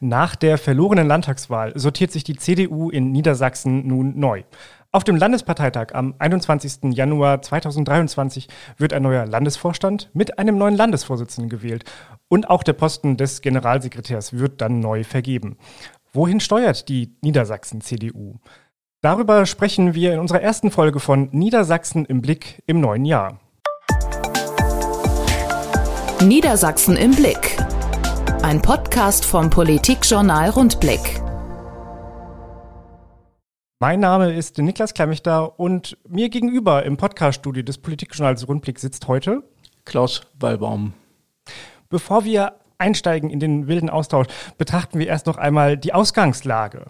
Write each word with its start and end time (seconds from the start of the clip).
Nach 0.00 0.36
der 0.36 0.58
verlorenen 0.58 1.06
Landtagswahl 1.06 1.72
sortiert 1.78 2.12
sich 2.12 2.24
die 2.24 2.36
CDU 2.36 2.90
in 2.90 3.12
Niedersachsen 3.12 3.86
nun 3.86 4.18
neu. 4.18 4.42
Auf 4.92 5.04
dem 5.04 5.16
Landesparteitag 5.16 5.88
am 5.92 6.14
21. 6.18 6.94
Januar 6.94 7.42
2023 7.42 8.48
wird 8.78 8.92
ein 8.92 9.02
neuer 9.02 9.26
Landesvorstand 9.26 10.10
mit 10.14 10.38
einem 10.38 10.58
neuen 10.58 10.76
Landesvorsitzenden 10.76 11.50
gewählt. 11.50 11.84
Und 12.28 12.48
auch 12.48 12.62
der 12.62 12.72
Posten 12.72 13.16
des 13.16 13.42
Generalsekretärs 13.42 14.32
wird 14.34 14.60
dann 14.60 14.80
neu 14.80 15.04
vergeben. 15.04 15.58
Wohin 16.12 16.40
steuert 16.40 16.88
die 16.88 17.14
Niedersachsen-CDU? 17.20 18.36
Darüber 19.02 19.44
sprechen 19.44 19.94
wir 19.94 20.14
in 20.14 20.18
unserer 20.18 20.40
ersten 20.40 20.70
Folge 20.70 20.98
von 20.98 21.28
Niedersachsen 21.30 22.06
im 22.06 22.22
Blick 22.22 22.62
im 22.66 22.80
neuen 22.80 23.04
Jahr. 23.04 23.38
Niedersachsen 26.22 26.96
im 26.96 27.14
Blick. 27.14 27.58
Ein 28.42 28.62
Podcast 28.62 29.24
vom 29.24 29.50
Politikjournal 29.50 30.50
Rundblick. 30.50 31.20
Mein 33.80 34.00
Name 34.00 34.32
ist 34.34 34.58
Niklas 34.58 34.94
Klemmichter 34.94 35.58
und 35.58 35.96
mir 36.08 36.28
gegenüber 36.28 36.84
im 36.84 36.96
Podcaststudio 36.96 37.62
des 37.62 37.78
Politikjournals 37.78 38.46
Rundblick 38.46 38.78
sitzt 38.78 39.08
heute 39.08 39.42
Klaus 39.84 40.22
Wallbaum. 40.38 40.94
Bevor 41.88 42.24
wir 42.24 42.54
einsteigen 42.78 43.30
in 43.30 43.40
den 43.40 43.66
wilden 43.68 43.90
Austausch, 43.90 44.28
betrachten 44.58 44.98
wir 44.98 45.08
erst 45.08 45.26
noch 45.26 45.38
einmal 45.38 45.76
die 45.76 45.92
Ausgangslage. 45.92 46.86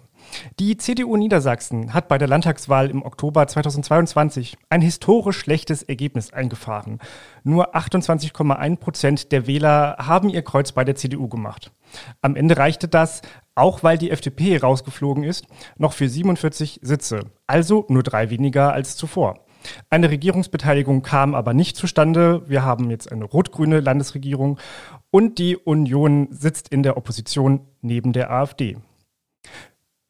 Die 0.59 0.77
CDU 0.77 1.15
Niedersachsen 1.17 1.93
hat 1.93 2.07
bei 2.07 2.17
der 2.17 2.27
Landtagswahl 2.27 2.89
im 2.89 3.03
Oktober 3.03 3.47
2022 3.47 4.57
ein 4.69 4.81
historisch 4.81 5.37
schlechtes 5.37 5.83
Ergebnis 5.83 6.33
eingefahren. 6.33 6.99
Nur 7.43 7.75
28,1 7.75 8.77
Prozent 8.77 9.31
der 9.31 9.47
Wähler 9.47 9.97
haben 9.99 10.29
ihr 10.29 10.41
Kreuz 10.41 10.71
bei 10.71 10.83
der 10.83 10.95
CDU 10.95 11.27
gemacht. 11.27 11.71
Am 12.21 12.35
Ende 12.35 12.57
reichte 12.57 12.87
das, 12.87 13.21
auch 13.55 13.83
weil 13.83 13.97
die 13.97 14.11
FDP 14.11 14.57
rausgeflogen 14.57 15.23
ist, 15.23 15.45
noch 15.77 15.93
für 15.93 16.09
47 16.09 16.79
Sitze, 16.83 17.21
also 17.47 17.85
nur 17.89 18.03
drei 18.03 18.29
weniger 18.29 18.73
als 18.73 18.97
zuvor. 18.97 19.47
Eine 19.89 20.09
Regierungsbeteiligung 20.09 21.01
kam 21.01 21.35
aber 21.35 21.53
nicht 21.53 21.75
zustande. 21.75 22.43
Wir 22.47 22.63
haben 22.63 22.89
jetzt 22.89 23.11
eine 23.11 23.25
rot-grüne 23.25 23.79
Landesregierung 23.79 24.59
und 25.09 25.39
die 25.39 25.57
Union 25.57 26.27
sitzt 26.31 26.69
in 26.69 26.83
der 26.83 26.97
Opposition 26.97 27.61
neben 27.81 28.13
der 28.13 28.31
AfD. 28.31 28.77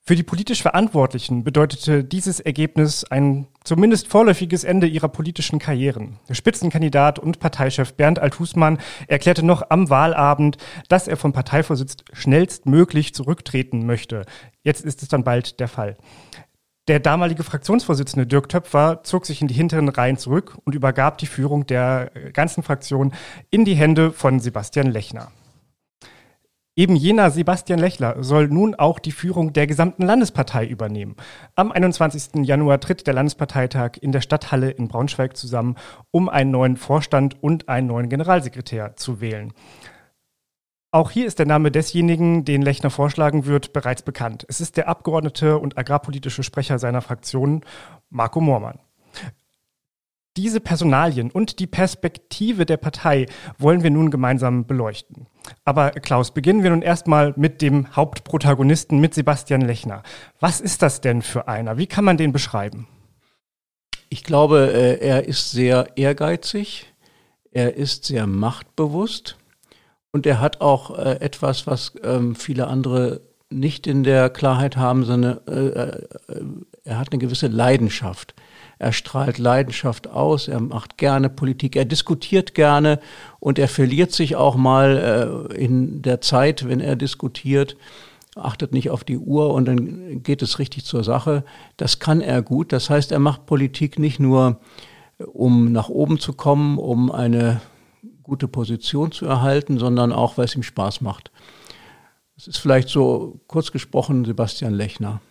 Für 0.08 0.16
die 0.16 0.24
politisch 0.24 0.62
Verantwortlichen 0.62 1.44
bedeutete 1.44 2.02
dieses 2.02 2.40
Ergebnis 2.40 3.04
ein 3.04 3.46
zumindest 3.66 4.08
vorläufiges 4.08 4.64
Ende 4.64 4.88
ihrer 4.88 5.10
politischen 5.10 5.60
Karrieren. 5.60 6.18
Spitzenkandidat 6.32 7.20
und 7.20 7.40
Parteichef 7.40 7.94
Bernd 7.94 8.18
Althusmann 8.18 8.80
erklärte 9.08 9.44
noch 9.46 9.64
am 9.70 9.90
Wahlabend, 9.90 10.60
dass 10.88 11.10
er 11.10 11.18
vom 11.18 11.34
Parteivorsitz 11.34 11.98
schnellstmöglich 12.14 13.14
zurücktreten 13.14 13.86
möchte. 13.86 14.26
Jetzt 14.64 14.86
ist 14.86 15.04
es 15.04 15.10
dann 15.10 15.26
bald 15.26 15.60
der 15.60 15.68
Fall. 15.68 15.98
Der 16.88 17.02
damalige 17.02 17.44
Fraktionsvorsitzende 17.44 18.26
Dirk 18.26 18.48
Töpfer 18.48 19.02
zog 19.04 19.26
sich 19.26 19.42
in 19.42 19.50
die 19.50 19.56
hinteren 19.56 19.90
Reihen 19.90 20.16
zurück 20.16 20.58
und 20.64 20.74
übergab 20.74 21.18
die 21.18 21.28
Führung 21.28 21.68
der 21.68 22.12
ganzen 22.32 22.64
Fraktion 22.64 23.12
in 23.50 23.66
die 23.66 23.76
Hände 23.76 24.14
von 24.14 24.40
Sebastian 24.40 24.88
Lechner. 24.88 25.34
Eben 26.78 26.96
jener 26.96 27.32
Sebastian 27.32 27.80
Lechler 27.80 28.24
soll 28.24 28.50
nun 28.50 28.76
auch 28.76 29.00
die 29.00 29.12
Führung 29.12 29.52
der 29.52 29.66
gesamten 29.66 30.04
Landespartei 30.04 30.68
übernehmen. 30.68 31.16
Am 31.56 31.72
21. 31.72 32.46
Januar 32.46 32.80
tritt 32.80 33.08
der 33.08 33.16
Landesparteitag 33.16 33.94
in 34.00 34.12
der 34.12 34.22
Stadthalle 34.22 34.70
in 34.70 34.88
Braunschweig 34.88 35.36
zusammen, 35.36 35.76
um 36.12 36.30
einen 36.30 36.52
neuen 36.52 36.78
Vorstand 36.78 37.42
und 37.42 37.68
einen 37.68 37.88
neuen 37.88 38.10
Generalsekretär 38.10 38.96
zu 38.96 39.22
wählen. 39.22 39.54
Auch 40.92 41.10
hier 41.10 41.26
ist 41.26 41.40
der 41.40 41.48
Name 41.48 41.72
desjenigen, 41.72 42.46
den 42.46 42.62
Lechner 42.62 42.92
vorschlagen 42.92 43.48
wird, 43.48 43.74
bereits 43.74 44.04
bekannt. 44.04 44.46
Es 44.48 44.62
ist 44.62 44.78
der 44.78 44.88
Abgeordnete 44.88 45.58
und 45.58 45.80
agrarpolitische 45.80 46.44
Sprecher 46.44 46.78
seiner 46.78 47.02
Fraktion, 47.02 47.62
Marco 48.12 48.40
Moormann. 48.40 48.78
Diese 50.38 50.60
Personalien 50.60 51.32
und 51.32 51.58
die 51.58 51.66
Perspektive 51.66 52.68
der 52.68 52.78
Partei 52.78 53.26
wollen 53.58 53.82
wir 53.82 53.90
nun 53.90 54.12
gemeinsam 54.12 54.68
beleuchten. 54.68 55.26
Aber 55.66 55.90
Klaus, 55.90 56.32
beginnen 56.32 56.62
wir 56.62 56.70
nun 56.70 56.84
erstmal 56.84 57.34
mit 57.38 57.64
dem 57.64 57.96
Hauptprotagonisten, 57.96 59.00
mit 59.00 59.16
Sebastian 59.16 59.62
Lechner. 59.62 60.04
Was 60.40 60.62
ist 60.62 60.84
das 60.84 61.02
denn 61.02 61.24
für 61.24 61.48
einer? 61.48 61.80
Wie 61.80 61.88
kann 61.88 62.06
man 62.06 62.18
den 62.18 62.34
beschreiben? 62.34 62.88
Ich 64.10 64.24
glaube, 64.24 64.72
äh, 64.72 65.00
er 65.00 65.28
ist 65.28 65.50
sehr 65.52 65.98
ehrgeizig, 65.98 66.86
er 67.52 67.76
ist 67.76 68.06
sehr 68.06 68.28
machtbewusst 68.28 69.38
und 70.12 70.28
er 70.28 70.40
hat 70.40 70.62
auch 70.62 71.00
äh, 71.00 71.20
etwas, 71.20 71.66
was 71.66 71.94
ähm, 72.04 72.36
viele 72.36 72.68
andere 72.68 73.22
nicht 73.50 73.88
in 73.88 74.04
der 74.04 74.30
Klarheit 74.30 74.78
haben, 74.78 75.04
sondern 75.04 75.40
äh, 75.48 76.06
er 76.84 77.00
hat 77.00 77.12
eine 77.12 77.20
gewisse 77.20 77.48
Leidenschaft. 77.48 78.36
Er 78.80 78.94
strahlt 78.94 79.38
Leidenschaft 79.38 80.08
aus, 80.08 80.48
er 80.48 80.60
macht 80.60 80.98
gerne 80.98 81.30
Politik, 81.30 81.76
er 81.76 81.86
diskutiert 81.86 82.54
gerne 82.54 83.00
und 83.40 83.58
er 83.58 83.68
verliert 83.68 84.12
sich 84.12 84.36
auch 84.36 84.56
mal 84.56 85.50
äh, 85.52 85.56
in 85.56 86.02
der 86.02 86.22
Zeit, 86.22 86.68
wenn 86.68 86.80
er 86.80 86.96
diskutiert, 86.96 87.76
achtet 88.36 88.74
nicht 88.74 88.92
auf 88.92 89.04
die 89.04 89.18
Uhr 89.18 89.54
und 89.54 89.66
dann 89.66 90.22
geht 90.22 90.42
es 90.42 90.60
richtig 90.60 90.86
zur 90.86 91.04
Sache. 91.04 91.44
Das 91.76 92.00
kann 92.00 92.22
er 92.22 92.42
gut. 92.42 92.72
Das 92.72 92.90
heißt, 92.90 93.12
er 93.12 93.20
macht 93.20 93.48
Politik 93.48 93.98
nicht 93.98 94.20
nur, 94.20 94.60
um 95.34 95.72
nach 95.72 95.90
oben 95.90 96.20
zu 96.20 96.34
kommen, 96.34 96.78
um 96.78 97.12
eine 97.12 97.62
gute 98.22 98.48
Position 98.48 99.12
zu 99.12 99.26
erhalten, 99.26 99.80
sondern 99.80 100.12
auch, 100.12 100.38
weil 100.38 100.46
es 100.46 100.56
ihm 100.56 100.64
Spaß 100.64 101.02
macht. 101.02 101.32
Das 102.36 102.48
ist 102.48 102.58
vielleicht 102.58 102.90
so 102.90 103.40
kurz 103.48 103.72
gesprochen 103.72 104.26
Sebastian 104.26 104.74
Lechner. 104.74 105.22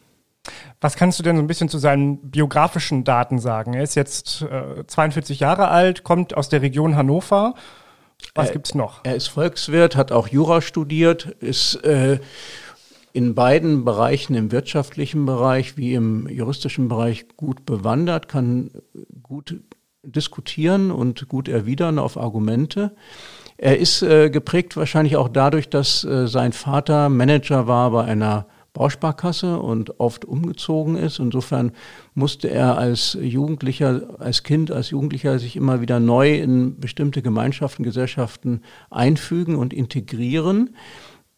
Was 0.81 0.97
kannst 0.97 1.19
du 1.19 1.23
denn 1.23 1.37
so 1.37 1.43
ein 1.43 1.47
bisschen 1.47 1.69
zu 1.69 1.79
seinen 1.79 2.31
biografischen 2.31 3.05
Daten 3.05 3.39
sagen? 3.39 3.75
Er 3.75 3.83
ist 3.83 3.95
jetzt 3.95 4.43
äh, 4.43 4.87
42 4.87 5.41
Jahre 5.41 5.69
alt, 5.69 6.05
kommt 6.05 6.37
aus 6.37 6.49
der 6.49 6.63
Region 6.63 6.97
Hannover. 6.97 7.55
Was 8.35 8.53
gibt 8.53 8.67
es 8.67 8.75
noch? 8.75 9.01
Er 9.05 9.15
ist 9.15 9.29
Volkswirt, 9.29 9.97
hat 9.97 10.13
auch 10.13 10.29
Jura 10.29 10.61
studiert, 10.61 11.27
ist 11.41 11.77
äh, 11.85 12.19
in 13.13 13.35
beiden 13.35 13.85
Bereichen, 13.85 14.35
im 14.35 14.53
wirtschaftlichen 14.53 15.25
Bereich 15.25 15.77
wie 15.77 15.95
im 15.95 16.29
juristischen 16.29 16.89
Bereich 16.89 17.27
gut 17.37 17.65
bewandert, 17.65 18.29
kann 18.29 18.71
gut 19.23 19.61
diskutieren 20.03 20.91
und 20.91 21.29
gut 21.29 21.49
erwidern 21.49 21.99
auf 21.99 22.17
Argumente. 22.17 22.95
Er 23.57 23.79
ist 23.79 24.03
äh, 24.03 24.29
geprägt 24.29 24.77
wahrscheinlich 24.77 25.17
auch 25.17 25.29
dadurch, 25.29 25.71
dass 25.71 26.05
äh, 26.05 26.29
sein 26.29 26.53
Vater 26.53 27.09
Manager 27.09 27.67
war 27.67 27.91
bei 27.91 28.05
einer 28.05 28.47
Bausparkasse 28.77 29.59
und 29.59 30.01
oft 30.01 30.27
umgezogen 30.27 30.97
ist. 30.97 31.19
Insofern 31.19 31.73
musste 32.15 32.51
er 32.51 32.77
als 32.77 33.17
Jugendlicher, 33.19 34.21
als 34.21 34.43
Kind, 34.43 34.71
als 34.71 34.91
Jugendlicher 34.91 35.39
sich 35.39 35.57
immer 35.57 35.81
wieder 35.81 35.99
neu 35.99 36.35
in 36.35 36.79
bestimmte 36.79 37.23
Gemeinschaften, 37.23 37.85
Gesellschaften 37.85 38.61
einfügen 38.91 39.57
und 39.57 39.73
integrieren. 39.73 40.77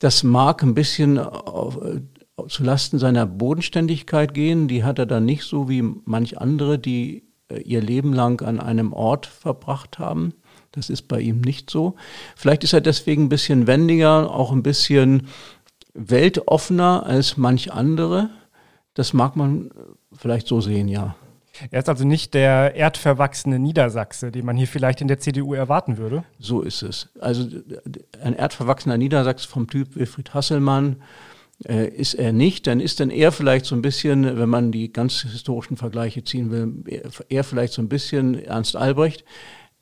Das 0.01 0.25
mag 0.25 0.65
ein 0.65 0.75
bisschen 0.75 1.17
auf, 1.19 1.79
äh, 1.81 2.01
zu 2.49 2.65
Lasten 2.65 2.99
seiner 2.99 3.25
Bodenständigkeit 3.25 4.35
gehen. 4.35 4.67
Die 4.67 4.83
hat 4.83 4.99
er 4.99 5.07
dann 5.07 5.25
nicht 5.25 5.45
so 5.45 5.69
wie 5.69 5.83
manch 5.83 6.41
andere, 6.41 6.77
die 6.77 7.23
äh, 7.49 7.61
ihr 7.61 7.81
Leben 7.81 8.13
lang 8.13 8.43
an 8.43 8.59
einem 8.59 8.93
Ort 8.93 9.27
verbracht 9.27 10.01
haben. 10.01 10.35
Das 10.73 10.91
ist 10.91 11.09
bei 11.09 11.21
ihm 11.21 11.41
nicht 11.41 11.71
so. 11.71 11.95
Vielleicht 12.37 12.63
ist 12.63 12.75
er 12.75 12.81
deswegen 12.81 13.25
ein 13.25 13.29
bisschen 13.29 13.67
wendiger, 13.67 14.31
auch 14.31 14.53
ein 14.53 14.63
bisschen 14.63 15.29
weltoffener 15.99 17.05
als 17.05 17.37
manch 17.37 17.73
andere. 17.73 18.31
Das 18.95 19.13
mag 19.13 19.37
man 19.37 19.71
vielleicht 20.13 20.47
so 20.47 20.61
sehen, 20.61 20.89
ja. 20.89 21.17
Er 21.71 21.81
ist 21.81 21.89
also 21.89 22.05
nicht 22.05 22.35
der 22.35 22.77
erdverwachsene 22.77 23.59
Niedersachse, 23.59 24.31
den 24.31 24.47
man 24.47 24.57
hier 24.57 24.69
vielleicht 24.69 25.01
in 25.01 25.09
der 25.09 25.19
CDU 25.19 25.55
erwarten 25.55 25.99
würde. 25.99 26.25
So 26.39 26.63
ist 26.63 26.83
es. 26.83 27.09
Also 27.21 27.49
ein 28.23 28.35
erdverwachsener 28.35 28.97
Niedersachse 28.97 29.49
vom 29.49 29.69
Typ 29.69 29.97
Wilfried 29.97 30.35
Hasselmann 30.35 31.03
äh, 31.65 31.89
ist 31.89 32.15
er 32.15 32.33
nicht. 32.33 32.69
Dann 32.69 32.79
ist 32.79 33.01
dann 33.01 33.11
er 33.11 33.33
vielleicht 33.33 33.65
so 33.65 33.75
ein 33.75 33.83
bisschen, 33.83 34.39
wenn 34.39 34.49
man 34.49 34.71
die 34.71 34.93
ganz 34.93 35.23
historischen 35.23 35.77
Vergleiche 35.77 36.23
ziehen 36.23 36.51
will, 36.51 37.03
er 37.29 37.45
vielleicht 37.45 37.73
so 37.73 37.83
ein 37.83 37.89
bisschen 37.89 38.35
Ernst 38.45 38.77
Albrecht. 38.77 39.25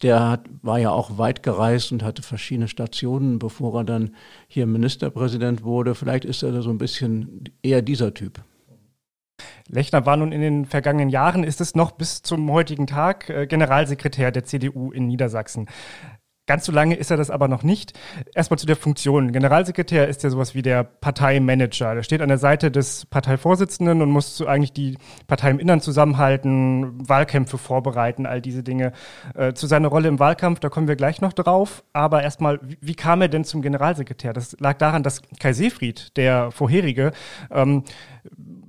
Der 0.02 0.28
hat, 0.28 0.46
war 0.62 0.78
ja 0.78 0.90
auch 0.90 1.16
weit 1.16 1.42
gereist 1.42 1.90
und 1.90 2.02
hatte 2.02 2.22
verschiedene 2.22 2.68
Stationen, 2.68 3.38
bevor 3.38 3.80
er 3.80 3.84
dann 3.84 4.14
hier 4.46 4.66
Ministerpräsident 4.66 5.64
wurde. 5.64 5.94
Vielleicht 5.94 6.24
ist 6.24 6.42
er 6.42 6.52
da 6.52 6.60
so 6.60 6.70
ein 6.70 6.78
bisschen 6.78 7.44
eher 7.62 7.80
dieser 7.80 8.12
Typ. 8.12 8.42
Lechner 9.68 10.06
war 10.06 10.16
nun 10.16 10.32
in 10.32 10.40
den 10.40 10.64
vergangenen 10.64 11.08
Jahren, 11.08 11.44
ist 11.44 11.60
es 11.60 11.74
noch 11.74 11.92
bis 11.92 12.22
zum 12.22 12.50
heutigen 12.50 12.86
Tag 12.86 13.28
äh, 13.28 13.46
Generalsekretär 13.46 14.30
der 14.30 14.44
CDU 14.44 14.92
in 14.92 15.06
Niedersachsen. 15.06 15.66
Ganz 16.46 16.64
so 16.64 16.70
lange 16.70 16.94
ist 16.94 17.10
er 17.10 17.16
das 17.16 17.30
aber 17.30 17.48
noch 17.48 17.64
nicht. 17.64 17.92
Erstmal 18.32 18.58
zu 18.58 18.66
der 18.66 18.76
Funktion. 18.76 19.32
Generalsekretär 19.32 20.06
ist 20.06 20.22
ja 20.22 20.30
sowas 20.30 20.54
wie 20.54 20.62
der 20.62 20.84
Parteimanager. 20.84 21.96
Der 21.96 22.04
steht 22.04 22.22
an 22.22 22.28
der 22.28 22.38
Seite 22.38 22.70
des 22.70 23.04
Parteivorsitzenden 23.06 24.00
und 24.00 24.10
muss 24.10 24.40
eigentlich 24.42 24.72
die 24.72 24.96
Partei 25.26 25.50
im 25.50 25.58
Innern 25.58 25.80
zusammenhalten, 25.80 27.08
Wahlkämpfe 27.08 27.58
vorbereiten, 27.58 28.26
all 28.26 28.40
diese 28.40 28.62
Dinge. 28.62 28.92
Äh, 29.34 29.54
zu 29.54 29.66
seiner 29.66 29.88
Rolle 29.88 30.06
im 30.06 30.20
Wahlkampf, 30.20 30.60
da 30.60 30.68
kommen 30.68 30.86
wir 30.86 30.94
gleich 30.94 31.20
noch 31.20 31.32
drauf. 31.32 31.82
Aber 31.92 32.22
erstmal, 32.22 32.60
wie, 32.62 32.78
wie 32.80 32.94
kam 32.94 33.22
er 33.22 33.28
denn 33.28 33.44
zum 33.44 33.60
Generalsekretär? 33.60 34.32
Das 34.32 34.56
lag 34.60 34.78
daran, 34.78 35.02
dass 35.02 35.22
Kai 35.40 35.52
Seefried, 35.52 36.16
der 36.16 36.52
vorherige, 36.52 37.10
ähm, 37.50 37.82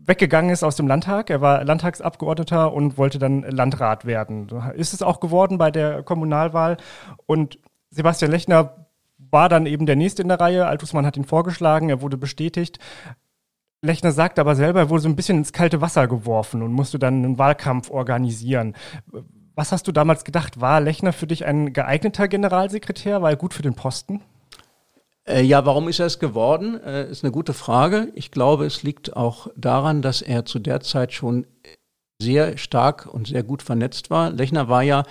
weggegangen 0.07 0.49
ist 0.49 0.63
aus 0.63 0.77
dem 0.77 0.87
Landtag. 0.87 1.29
Er 1.29 1.41
war 1.41 1.63
Landtagsabgeordneter 1.63 2.73
und 2.73 2.97
wollte 2.97 3.19
dann 3.19 3.43
Landrat 3.43 4.05
werden. 4.05 4.47
Ist 4.75 4.93
es 4.93 5.01
auch 5.01 5.19
geworden 5.19 5.57
bei 5.57 5.69
der 5.69 6.01
Kommunalwahl. 6.01 6.77
Und 7.25 7.59
Sebastian 7.97 8.31
Lechner 8.31 8.87
war 9.17 9.49
dann 9.49 9.65
eben 9.65 9.87
der 9.87 9.95
Nächste 9.95 10.21
in 10.21 10.27
der 10.27 10.39
Reihe. 10.39 10.67
Altusmann 10.67 11.05
hat 11.05 11.17
ihn 11.17 11.25
vorgeschlagen, 11.25 11.89
er 11.89 12.01
wurde 12.01 12.15
bestätigt. 12.15 12.77
Lechner 13.81 14.11
sagt 14.11 14.37
aber 14.37 14.55
selber, 14.55 14.81
er 14.81 14.89
wurde 14.89 15.01
so 15.01 15.09
ein 15.09 15.15
bisschen 15.15 15.39
ins 15.39 15.51
kalte 15.51 15.81
Wasser 15.81 16.07
geworfen 16.07 16.61
und 16.61 16.73
musste 16.73 16.99
dann 16.99 17.15
einen 17.15 17.37
Wahlkampf 17.39 17.89
organisieren. 17.89 18.75
Was 19.55 19.71
hast 19.71 19.87
du 19.87 19.91
damals 19.91 20.23
gedacht? 20.23 20.61
War 20.61 20.79
Lechner 20.79 21.11
für 21.11 21.25
dich 21.25 21.45
ein 21.45 21.73
geeigneter 21.73 22.27
Generalsekretär? 22.27 23.23
War 23.23 23.31
er 23.31 23.35
gut 23.35 23.55
für 23.55 23.63
den 23.63 23.73
Posten? 23.73 24.21
Äh, 25.27 25.41
ja, 25.41 25.65
warum 25.65 25.87
ist 25.89 25.99
er 25.99 26.05
es 26.05 26.19
geworden? 26.19 26.79
Äh, 26.83 27.09
ist 27.09 27.23
eine 27.23 27.31
gute 27.31 27.53
Frage. 27.53 28.11
Ich 28.13 28.29
glaube, 28.29 28.65
es 28.65 28.83
liegt 28.83 29.17
auch 29.17 29.47
daran, 29.55 30.03
dass 30.03 30.21
er 30.21 30.45
zu 30.45 30.59
der 30.59 30.81
Zeit 30.81 31.13
schon 31.13 31.47
sehr 32.21 32.57
stark 32.57 33.07
und 33.11 33.27
sehr 33.27 33.43
gut 33.43 33.63
vernetzt 33.63 34.11
war. 34.11 34.29
Lechner 34.29 34.69
war 34.69 34.83
ja 34.83 35.03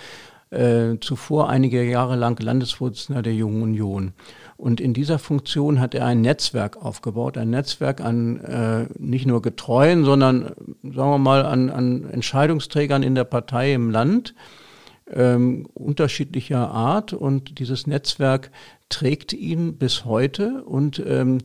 äh, 0.49 0.97
zuvor 1.01 1.49
einige 1.49 1.83
Jahre 1.83 2.15
lang 2.15 2.41
Landesvorsitzender 2.41 3.21
der 3.21 3.33
Jungen 3.33 3.61
Union. 3.61 4.13
Und 4.55 4.81
in 4.81 4.93
dieser 4.93 5.19
Funktion 5.19 5.79
hat 5.79 5.93
er 5.93 6.05
ein 6.05 6.21
Netzwerk 6.21 6.77
aufgebaut, 6.83 7.37
ein 7.37 7.49
Netzwerk 7.49 8.01
an 8.01 8.39
äh, 8.41 8.87
nicht 8.97 9.25
nur 9.25 9.41
Getreuen, 9.41 10.03
sondern 10.05 10.53
sagen 10.83 11.11
wir 11.11 11.17
mal 11.17 11.45
an, 11.45 11.69
an 11.69 12.09
Entscheidungsträgern 12.09 13.03
in 13.03 13.15
der 13.15 13.25
Partei 13.25 13.73
im 13.73 13.91
Land 13.91 14.33
ähm, 15.11 15.67
unterschiedlicher 15.73 16.71
Art. 16.71 17.13
Und 17.13 17.59
dieses 17.59 17.87
Netzwerk 17.87 18.51
trägt 18.89 19.33
ihn 19.33 19.77
bis 19.77 20.05
heute 20.05 20.63
und 20.63 21.01
ähm, 21.05 21.39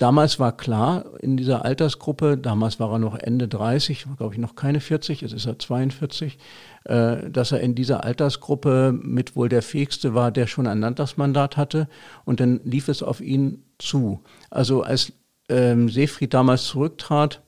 Damals 0.00 0.38
war 0.38 0.56
klar 0.56 1.04
in 1.20 1.36
dieser 1.36 1.66
Altersgruppe, 1.66 2.38
damals 2.38 2.80
war 2.80 2.90
er 2.90 2.98
noch 2.98 3.18
Ende 3.18 3.48
30, 3.48 4.06
glaube 4.16 4.32
ich 4.32 4.40
noch 4.40 4.54
keine 4.54 4.80
40, 4.80 5.20
jetzt 5.20 5.34
ist 5.34 5.44
er 5.44 5.58
42, 5.58 6.38
äh, 6.84 7.28
dass 7.28 7.52
er 7.52 7.60
in 7.60 7.74
dieser 7.74 8.02
Altersgruppe 8.02 8.98
mit 8.98 9.36
wohl 9.36 9.50
der 9.50 9.60
fähigste 9.60 10.14
war, 10.14 10.30
der 10.30 10.46
schon 10.46 10.66
ein 10.66 10.80
Landtagsmandat 10.80 11.58
hatte. 11.58 11.86
Und 12.24 12.40
dann 12.40 12.62
lief 12.64 12.88
es 12.88 13.02
auf 13.02 13.20
ihn 13.20 13.62
zu. 13.78 14.22
Also 14.48 14.82
als 14.82 15.12
ähm, 15.50 15.90
Seefried 15.90 16.32
damals 16.32 16.64
zurücktrat, 16.64 17.42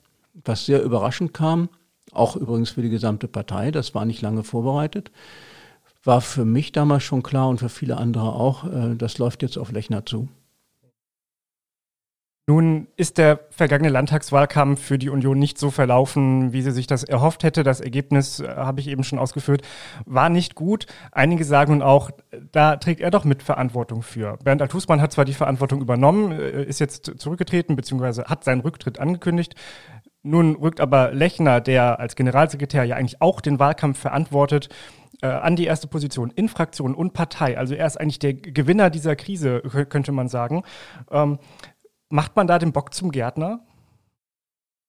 was 0.44 0.66
sehr 0.66 0.82
überraschend 0.82 1.32
kam, 1.32 1.70
auch 2.12 2.36
übrigens 2.36 2.68
für 2.68 2.82
die 2.82 2.90
gesamte 2.90 3.28
Partei, 3.28 3.70
das 3.70 3.94
war 3.94 4.04
nicht 4.04 4.20
lange 4.20 4.44
vorbereitet, 4.44 5.10
war 6.04 6.20
für 6.20 6.44
mich 6.44 6.70
damals 6.70 7.02
schon 7.02 7.22
klar 7.22 7.48
und 7.48 7.60
für 7.60 7.70
viele 7.70 7.96
andere 7.96 8.34
auch, 8.34 8.64
äh, 8.64 8.94
das 8.94 9.16
läuft 9.16 9.40
jetzt 9.40 9.56
auf 9.56 9.72
Lechner 9.72 10.04
zu. 10.04 10.28
Nun 12.52 12.86
ist 12.96 13.16
der 13.16 13.40
vergangene 13.48 13.88
Landtagswahlkampf 13.88 14.78
für 14.78 14.98
die 14.98 15.08
Union 15.08 15.38
nicht 15.38 15.56
so 15.56 15.70
verlaufen, 15.70 16.52
wie 16.52 16.60
sie 16.60 16.70
sich 16.70 16.86
das 16.86 17.02
erhofft 17.02 17.44
hätte. 17.44 17.62
Das 17.62 17.80
Ergebnis, 17.80 18.40
äh, 18.40 18.46
habe 18.46 18.78
ich 18.80 18.88
eben 18.88 19.04
schon 19.04 19.18
ausgeführt, 19.18 19.62
war 20.04 20.28
nicht 20.28 20.54
gut. 20.54 20.84
Einige 21.12 21.44
sagen 21.44 21.72
nun 21.72 21.82
auch, 21.82 22.10
da 22.50 22.76
trägt 22.76 23.00
er 23.00 23.10
doch 23.10 23.24
mit 23.24 23.42
Verantwortung 23.42 24.02
für. 24.02 24.36
Bernd 24.44 24.60
Althusmann 24.60 25.00
hat 25.00 25.12
zwar 25.12 25.24
die 25.24 25.32
Verantwortung 25.32 25.80
übernommen, 25.80 26.32
äh, 26.32 26.64
ist 26.64 26.78
jetzt 26.78 27.12
zurückgetreten, 27.16 27.74
beziehungsweise 27.74 28.24
hat 28.24 28.44
seinen 28.44 28.60
Rücktritt 28.60 29.00
angekündigt. 29.00 29.54
Nun 30.22 30.54
rückt 30.54 30.82
aber 30.82 31.10
Lechner, 31.12 31.62
der 31.62 32.00
als 32.00 32.16
Generalsekretär 32.16 32.84
ja 32.84 32.96
eigentlich 32.96 33.22
auch 33.22 33.40
den 33.40 33.60
Wahlkampf 33.60 33.98
verantwortet, 33.98 34.68
äh, 35.22 35.26
an 35.28 35.56
die 35.56 35.64
erste 35.66 35.86
Position 35.86 36.30
in 36.34 36.48
Fraktion 36.48 36.94
und 36.94 37.12
Partei. 37.12 37.56
Also 37.56 37.74
er 37.74 37.86
ist 37.86 37.98
eigentlich 37.98 38.18
der 38.18 38.34
Gewinner 38.34 38.90
dieser 38.90 39.16
Krise, 39.16 39.62
könnte 39.88 40.12
man 40.12 40.28
sagen. 40.28 40.64
Ähm, 41.10 41.38
Macht 42.12 42.36
man 42.36 42.46
da 42.46 42.58
den 42.58 42.72
Bock 42.72 42.92
zum 42.92 43.10
Gärtner? 43.10 43.60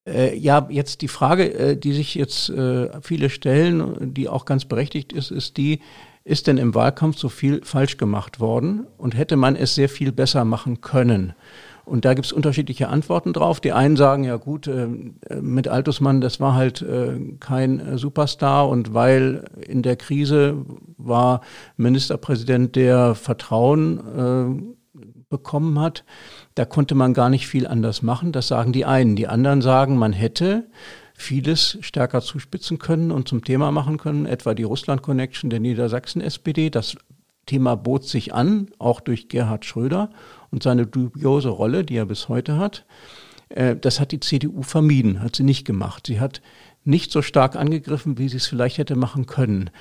Äh, 0.06 0.36
ja, 0.38 0.68
jetzt 0.70 1.02
die 1.02 1.08
Frage, 1.08 1.54
äh, 1.54 1.78
die 1.78 1.94
sich 1.94 2.16
jetzt 2.16 2.50
äh, 2.50 2.90
viele 3.02 3.30
stellen, 3.30 4.14
die 4.14 4.28
auch 4.28 4.44
ganz 4.44 4.66
berechtigt 4.66 5.14
ist, 5.14 5.32
ist 5.32 5.56
die, 5.56 5.80
ist 6.26 6.48
denn 6.48 6.58
im 6.58 6.76
Wahlkampf 6.76 7.18
so 7.18 7.30
viel 7.30 7.64
falsch 7.64 7.96
gemacht 7.96 8.42
worden 8.42 8.88
und 8.98 9.16
hätte 9.16 9.38
man 9.38 9.56
es 9.56 9.74
sehr 9.74 9.88
viel 9.88 10.12
besser 10.12 10.44
machen 10.44 10.82
können? 10.82 11.32
Und 11.86 12.04
da 12.04 12.14
gibt 12.14 12.26
es 12.26 12.34
unterschiedliche 12.34 12.90
Antworten 12.90 13.32
drauf. 13.32 13.62
Die 13.62 13.72
einen 13.72 13.96
sagen, 13.96 14.26
ja 14.26 14.36
gut, 14.36 14.68
äh, 14.68 14.88
mit 15.40 15.70
Altusmann, 15.70 16.20
das 16.20 16.42
war 16.42 16.56
halt 16.56 16.82
äh, 16.82 17.38
kein 17.40 17.80
äh, 17.80 17.98
Superstar 17.98 18.68
und 18.68 18.94
weil 18.94 19.46
in 19.66 19.82
der 19.82 19.96
Krise 19.96 20.66
war 20.98 21.40
Ministerpräsident, 21.78 22.76
der 22.76 23.16
Vertrauen 23.16 24.76
bekommen 25.34 25.80
hat, 25.80 26.06
da 26.54 26.64
konnte 26.64 26.94
man 26.94 27.14
gar 27.14 27.30
nicht 27.30 27.48
viel 27.48 27.66
anders 27.66 28.04
machen. 28.04 28.32
Das 28.32 28.48
sagen 28.48 28.72
die 28.72 28.86
einen. 28.86 29.16
Die 29.16 29.28
anderen 29.28 29.62
sagen, 29.62 29.98
man 29.98 30.14
hätte 30.14 30.68
vieles 31.16 31.78
stärker 31.82 32.22
zuspitzen 32.22 32.78
können 32.78 33.12
und 33.12 33.28
zum 33.28 33.44
Thema 33.44 33.72
machen 33.72 33.98
können, 33.98 34.26
etwa 34.28 34.54
die 34.54 34.64
Russland-Connection 34.64 35.50
der 35.50 35.60
Niedersachsen-SPD. 35.60 36.70
Das 36.70 36.96
Thema 37.48 37.76
bot 37.76 38.06
sich 38.06 38.34
an, 38.34 38.68
auch 38.78 39.02
durch 39.02 39.28
Gerhard 39.28 39.66
Schröder 39.66 40.12
und 40.52 40.64
seine 40.64 40.86
dubiose 40.86 41.50
Rolle, 41.50 41.84
die 41.84 41.96
er 41.96 42.06
bis 42.06 42.30
heute 42.30 42.58
hat. 42.58 42.86
Äh, 43.50 43.76
das 43.76 44.00
hat 44.00 44.12
die 44.12 44.20
CDU 44.20 44.62
vermieden, 44.62 45.22
hat 45.22 45.36
sie 45.36 45.44
nicht 45.44 45.66
gemacht. 45.66 46.08
Sie 46.08 46.20
hat 46.20 46.42
nicht 46.84 47.12
so 47.12 47.22
stark 47.22 47.56
angegriffen, 47.56 48.18
wie 48.18 48.30
sie 48.30 48.38
es 48.38 48.48
vielleicht 48.48 48.78
hätte 48.78 48.96
machen 48.96 49.26
können. 49.26 49.72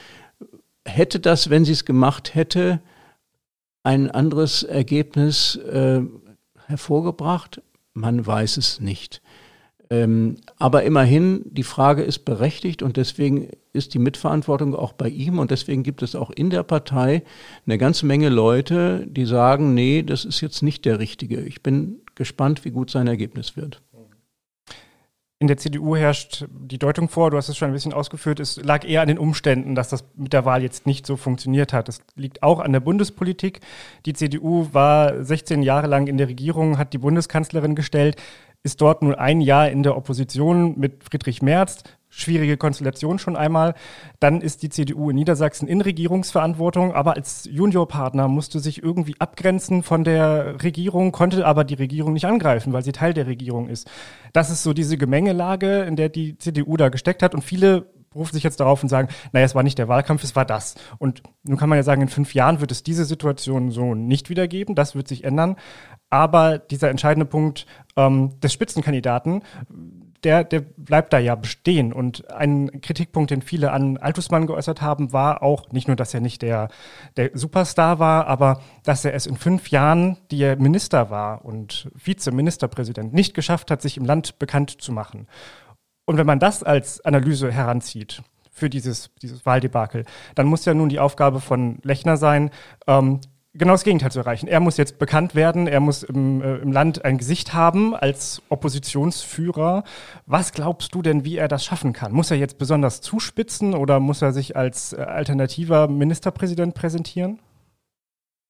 Hätte 0.84 1.20
das, 1.20 1.50
wenn 1.50 1.64
sie 1.64 1.72
es 1.72 1.84
gemacht 1.84 2.34
hätte, 2.34 2.80
ein 3.82 4.10
anderes 4.10 4.62
Ergebnis 4.62 5.56
äh, 5.56 6.02
hervorgebracht? 6.66 7.62
Man 7.94 8.26
weiß 8.26 8.56
es 8.56 8.80
nicht. 8.80 9.22
Ähm, 9.90 10.36
aber 10.58 10.84
immerhin, 10.84 11.42
die 11.44 11.64
Frage 11.64 12.02
ist 12.02 12.20
berechtigt 12.20 12.82
und 12.82 12.96
deswegen 12.96 13.48
ist 13.74 13.92
die 13.92 13.98
Mitverantwortung 13.98 14.74
auch 14.74 14.94
bei 14.94 15.08
ihm 15.10 15.38
und 15.38 15.50
deswegen 15.50 15.82
gibt 15.82 16.02
es 16.02 16.14
auch 16.14 16.30
in 16.30 16.48
der 16.48 16.62
Partei 16.62 17.22
eine 17.66 17.76
ganze 17.76 18.06
Menge 18.06 18.30
Leute, 18.30 19.06
die 19.06 19.26
sagen, 19.26 19.74
nee, 19.74 20.02
das 20.02 20.24
ist 20.24 20.40
jetzt 20.40 20.62
nicht 20.62 20.86
der 20.86 20.98
Richtige. 20.98 21.42
Ich 21.42 21.62
bin 21.62 22.00
gespannt, 22.14 22.64
wie 22.64 22.70
gut 22.70 22.90
sein 22.90 23.06
Ergebnis 23.06 23.54
wird. 23.56 23.82
In 25.42 25.48
der 25.48 25.56
CDU 25.56 25.96
herrscht 25.96 26.46
die 26.48 26.78
Deutung 26.78 27.08
vor, 27.08 27.32
du 27.32 27.36
hast 27.36 27.48
es 27.48 27.56
schon 27.56 27.70
ein 27.70 27.72
bisschen 27.72 27.92
ausgeführt, 27.92 28.38
es 28.38 28.62
lag 28.62 28.84
eher 28.84 29.02
an 29.02 29.08
den 29.08 29.18
Umständen, 29.18 29.74
dass 29.74 29.88
das 29.88 30.04
mit 30.14 30.32
der 30.32 30.44
Wahl 30.44 30.62
jetzt 30.62 30.86
nicht 30.86 31.04
so 31.04 31.16
funktioniert 31.16 31.72
hat. 31.72 31.88
Es 31.88 32.00
liegt 32.14 32.44
auch 32.44 32.60
an 32.60 32.72
der 32.72 32.78
Bundespolitik. 32.78 33.58
Die 34.06 34.12
CDU 34.12 34.68
war 34.70 35.24
16 35.24 35.64
Jahre 35.64 35.88
lang 35.88 36.06
in 36.06 36.16
der 36.16 36.28
Regierung, 36.28 36.78
hat 36.78 36.92
die 36.92 36.98
Bundeskanzlerin 36.98 37.74
gestellt, 37.74 38.14
ist 38.64 38.80
dort 38.80 39.02
nur 39.02 39.18
ein 39.18 39.40
Jahr 39.40 39.70
in 39.70 39.82
der 39.82 39.96
Opposition 39.96 40.78
mit 40.78 41.02
Friedrich 41.04 41.42
Merz, 41.42 41.82
schwierige 42.08 42.56
Konstellation 42.56 43.18
schon 43.18 43.36
einmal. 43.36 43.74
Dann 44.20 44.40
ist 44.40 44.62
die 44.62 44.68
CDU 44.68 45.10
in 45.10 45.16
Niedersachsen 45.16 45.66
in 45.66 45.80
Regierungsverantwortung, 45.80 46.92
aber 46.92 47.14
als 47.14 47.48
Juniorpartner 47.50 48.28
musste 48.28 48.60
sich 48.60 48.82
irgendwie 48.82 49.16
abgrenzen 49.18 49.82
von 49.82 50.04
der 50.04 50.62
Regierung, 50.62 51.10
konnte 51.10 51.46
aber 51.46 51.64
die 51.64 51.74
Regierung 51.74 52.12
nicht 52.12 52.26
angreifen, 52.26 52.72
weil 52.72 52.84
sie 52.84 52.92
Teil 52.92 53.14
der 53.14 53.26
Regierung 53.26 53.68
ist. 53.68 53.90
Das 54.32 54.50
ist 54.50 54.62
so 54.62 54.72
diese 54.72 54.96
Gemengelage, 54.96 55.82
in 55.82 55.96
der 55.96 56.08
die 56.08 56.38
CDU 56.38 56.76
da 56.76 56.88
gesteckt 56.90 57.22
hat 57.22 57.34
und 57.34 57.42
viele 57.42 57.86
berufen 58.12 58.32
sich 58.32 58.42
jetzt 58.42 58.60
darauf 58.60 58.82
und 58.82 58.88
sagen, 58.88 59.08
naja, 59.32 59.46
es 59.46 59.54
war 59.54 59.62
nicht 59.62 59.78
der 59.78 59.88
Wahlkampf, 59.88 60.24
es 60.24 60.36
war 60.36 60.44
das. 60.44 60.74
Und 60.98 61.22
nun 61.44 61.56
kann 61.58 61.68
man 61.68 61.76
ja 61.76 61.82
sagen, 61.82 62.02
in 62.02 62.08
fünf 62.08 62.34
Jahren 62.34 62.60
wird 62.60 62.70
es 62.70 62.82
diese 62.82 63.04
Situation 63.04 63.70
so 63.70 63.94
nicht 63.94 64.30
wieder 64.30 64.48
geben, 64.48 64.74
das 64.74 64.94
wird 64.94 65.08
sich 65.08 65.24
ändern. 65.24 65.56
Aber 66.10 66.58
dieser 66.58 66.90
entscheidende 66.90 67.26
Punkt 67.26 67.66
ähm, 67.96 68.38
des 68.40 68.52
Spitzenkandidaten, 68.52 69.42
der, 70.24 70.44
der 70.44 70.60
bleibt 70.60 71.12
da 71.12 71.18
ja 71.18 71.34
bestehen. 71.34 71.92
Und 71.92 72.30
ein 72.30 72.80
Kritikpunkt, 72.80 73.30
den 73.30 73.42
viele 73.42 73.72
an 73.72 73.96
Altusmann 73.96 74.46
geäußert 74.46 74.80
haben, 74.80 75.12
war 75.12 75.42
auch 75.42 75.70
nicht 75.72 75.88
nur, 75.88 75.96
dass 75.96 76.14
er 76.14 76.20
nicht 76.20 76.42
der, 76.42 76.68
der 77.16 77.30
Superstar 77.34 77.98
war, 77.98 78.26
aber 78.26 78.60
dass 78.84 79.04
er 79.04 79.14
es 79.14 79.26
in 79.26 79.36
fünf 79.36 79.70
Jahren, 79.70 80.18
die 80.30 80.42
er 80.42 80.56
Minister 80.56 81.10
war 81.10 81.44
und 81.44 81.90
Vizeministerpräsident, 81.94 83.12
nicht 83.12 83.34
geschafft 83.34 83.70
hat, 83.70 83.82
sich 83.82 83.96
im 83.96 84.04
Land 84.04 84.38
bekannt 84.38 84.80
zu 84.80 84.92
machen. 84.92 85.26
Und 86.04 86.16
wenn 86.16 86.26
man 86.26 86.38
das 86.38 86.62
als 86.62 87.00
Analyse 87.04 87.50
heranzieht, 87.52 88.22
für 88.52 88.68
dieses, 88.68 89.10
dieses 89.22 89.44
Wahldebakel. 89.46 90.04
Dann 90.34 90.46
muss 90.46 90.64
ja 90.66 90.74
nun 90.74 90.90
die 90.90 91.00
Aufgabe 91.00 91.40
von 91.40 91.78
Lechner 91.82 92.18
sein, 92.18 92.50
ähm, 92.86 93.20
genau 93.54 93.72
das 93.72 93.84
Gegenteil 93.84 94.12
zu 94.12 94.20
erreichen. 94.20 94.46
Er 94.46 94.60
muss 94.60 94.76
jetzt 94.76 94.98
bekannt 94.98 95.34
werden, 95.34 95.66
er 95.66 95.80
muss 95.80 96.02
im, 96.02 96.42
äh, 96.42 96.56
im 96.56 96.70
Land 96.70 97.04
ein 97.04 97.18
Gesicht 97.18 97.54
haben 97.54 97.94
als 97.94 98.42
Oppositionsführer. 98.50 99.84
Was 100.26 100.52
glaubst 100.52 100.94
du 100.94 101.02
denn, 101.02 101.24
wie 101.24 101.36
er 101.36 101.48
das 101.48 101.64
schaffen 101.64 101.92
kann? 101.92 102.12
Muss 102.12 102.30
er 102.30 102.36
jetzt 102.36 102.58
besonders 102.58 103.00
zuspitzen 103.00 103.74
oder 103.74 104.00
muss 104.00 104.22
er 104.22 104.32
sich 104.32 104.56
als 104.56 104.92
äh, 104.92 105.00
alternativer 105.00 105.88
Ministerpräsident 105.88 106.74
präsentieren? 106.74 107.38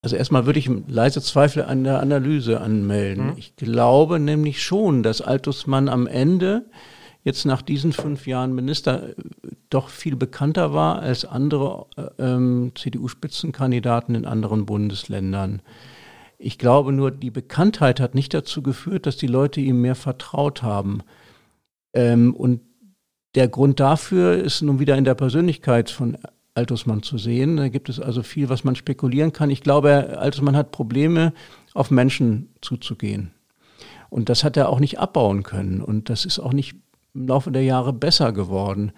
Also 0.04 0.16
erstmal 0.16 0.46
würde 0.46 0.58
ich 0.58 0.68
leise 0.88 1.22
Zweifel 1.22 1.62
an 1.64 1.84
der 1.84 2.00
Analyse 2.00 2.60
anmelden. 2.60 3.26
Mhm. 3.26 3.34
Ich 3.36 3.54
glaube 3.54 4.18
nämlich 4.18 4.60
schon, 4.60 5.04
dass 5.04 5.20
Altusmann 5.20 5.88
am 5.88 6.08
Ende 6.08 6.66
jetzt 7.24 7.44
nach 7.44 7.62
diesen 7.62 7.92
fünf 7.92 8.26
Jahren 8.26 8.54
Minister 8.54 9.10
äh, 9.10 9.14
doch 9.70 9.88
viel 9.88 10.16
bekannter 10.16 10.72
war 10.72 11.00
als 11.00 11.24
andere 11.24 11.86
äh, 11.96 12.02
ähm, 12.18 12.72
CDU-Spitzenkandidaten 12.74 14.14
in 14.14 14.24
anderen 14.24 14.66
Bundesländern. 14.66 15.62
Ich 16.38 16.58
glaube 16.58 16.92
nur, 16.92 17.10
die 17.10 17.30
Bekanntheit 17.30 18.00
hat 18.00 18.14
nicht 18.14 18.34
dazu 18.34 18.62
geführt, 18.62 19.06
dass 19.06 19.16
die 19.16 19.28
Leute 19.28 19.60
ihm 19.60 19.80
mehr 19.80 19.94
vertraut 19.94 20.62
haben. 20.62 21.02
Ähm, 21.94 22.34
und 22.34 22.60
der 23.34 23.48
Grund 23.48 23.80
dafür 23.80 24.34
ist 24.34 24.60
nun 24.62 24.78
wieder 24.78 24.96
in 24.96 25.04
der 25.04 25.14
Persönlichkeit 25.14 25.88
von 25.88 26.18
Altusmann 26.54 27.02
zu 27.02 27.16
sehen. 27.16 27.56
Da 27.56 27.68
gibt 27.68 27.88
es 27.88 27.98
also 27.98 28.22
viel, 28.22 28.48
was 28.48 28.64
man 28.64 28.76
spekulieren 28.76 29.32
kann. 29.32 29.50
Ich 29.50 29.62
glaube, 29.62 30.18
Altusmann 30.18 30.56
hat 30.56 30.70
Probleme, 30.70 31.32
auf 31.74 31.90
Menschen 31.90 32.50
zuzugehen. 32.60 33.32
Und 34.10 34.28
das 34.28 34.44
hat 34.44 34.58
er 34.58 34.68
auch 34.68 34.80
nicht 34.80 34.98
abbauen 34.98 35.42
können. 35.42 35.80
Und 35.80 36.10
das 36.10 36.26
ist 36.26 36.38
auch 36.38 36.52
nicht 36.52 36.76
im 37.14 37.28
Laufe 37.28 37.50
der 37.50 37.62
Jahre 37.62 37.92
besser 37.92 38.32
geworden. 38.32 38.92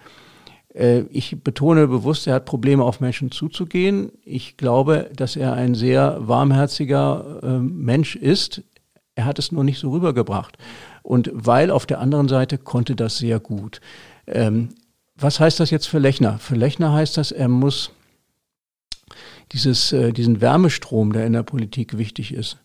Äh, 0.73 1.01
ich 1.11 1.41
betone 1.43 1.87
bewusst, 1.87 2.27
er 2.27 2.35
hat 2.35 2.45
Probleme, 2.45 2.83
auf 2.83 2.99
Menschen 2.99 3.31
zuzugehen. 3.31 4.11
Ich 4.23 4.57
glaube, 4.57 5.09
dass 5.15 5.35
er 5.35 5.53
ein 5.53 5.75
sehr 5.75 6.17
warmherziger 6.19 7.39
äh, 7.43 7.59
Mensch 7.59 8.15
ist. 8.15 8.61
Er 9.15 9.25
hat 9.25 9.39
es 9.39 9.51
nur 9.51 9.63
nicht 9.63 9.79
so 9.79 9.91
rübergebracht. 9.91 10.57
Und 11.01 11.31
weil 11.33 11.71
auf 11.71 11.85
der 11.85 11.99
anderen 11.99 12.27
Seite 12.27 12.57
konnte 12.57 12.95
das 12.95 13.17
sehr 13.17 13.39
gut. 13.39 13.79
Ähm, 14.27 14.69
was 15.15 15.39
heißt 15.39 15.59
das 15.59 15.69
jetzt 15.69 15.87
für 15.87 15.99
Lechner? 15.99 16.39
Für 16.39 16.55
Lechner 16.55 16.91
heißt 16.91 17.15
das, 17.15 17.31
er 17.31 17.47
muss 17.47 17.91
dieses, 19.51 19.93
äh, 19.93 20.11
diesen 20.11 20.41
Wärmestrom, 20.41 21.13
der 21.13 21.25
in 21.25 21.33
der 21.33 21.43
Politik 21.43 21.97
wichtig 21.97 22.33
ist, 22.33 22.57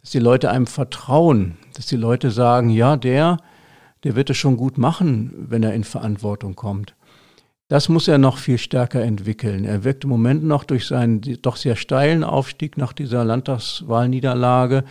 dass 0.00 0.10
die 0.10 0.18
Leute 0.20 0.50
einem 0.50 0.66
vertrauen, 0.66 1.58
dass 1.74 1.86
die 1.86 1.96
Leute 1.96 2.30
sagen, 2.30 2.70
ja, 2.70 2.96
der, 2.96 3.38
der 4.04 4.16
wird 4.16 4.30
es 4.30 4.36
schon 4.36 4.56
gut 4.56 4.78
machen, 4.78 5.46
wenn 5.48 5.62
er 5.62 5.74
in 5.74 5.84
Verantwortung 5.84 6.54
kommt. 6.54 6.94
Das 7.68 7.90
muss 7.90 8.08
er 8.08 8.16
noch 8.16 8.38
viel 8.38 8.56
stärker 8.56 9.02
entwickeln. 9.02 9.64
Er 9.64 9.84
wirkt 9.84 10.04
im 10.04 10.10
Moment 10.10 10.42
noch 10.42 10.64
durch 10.64 10.86
seinen 10.86 11.20
doch 11.42 11.56
sehr 11.56 11.76
steilen 11.76 12.24
Aufstieg 12.24 12.78
nach 12.78 12.94
dieser 12.94 13.24
Landtagswahlniederlage, 13.24 14.84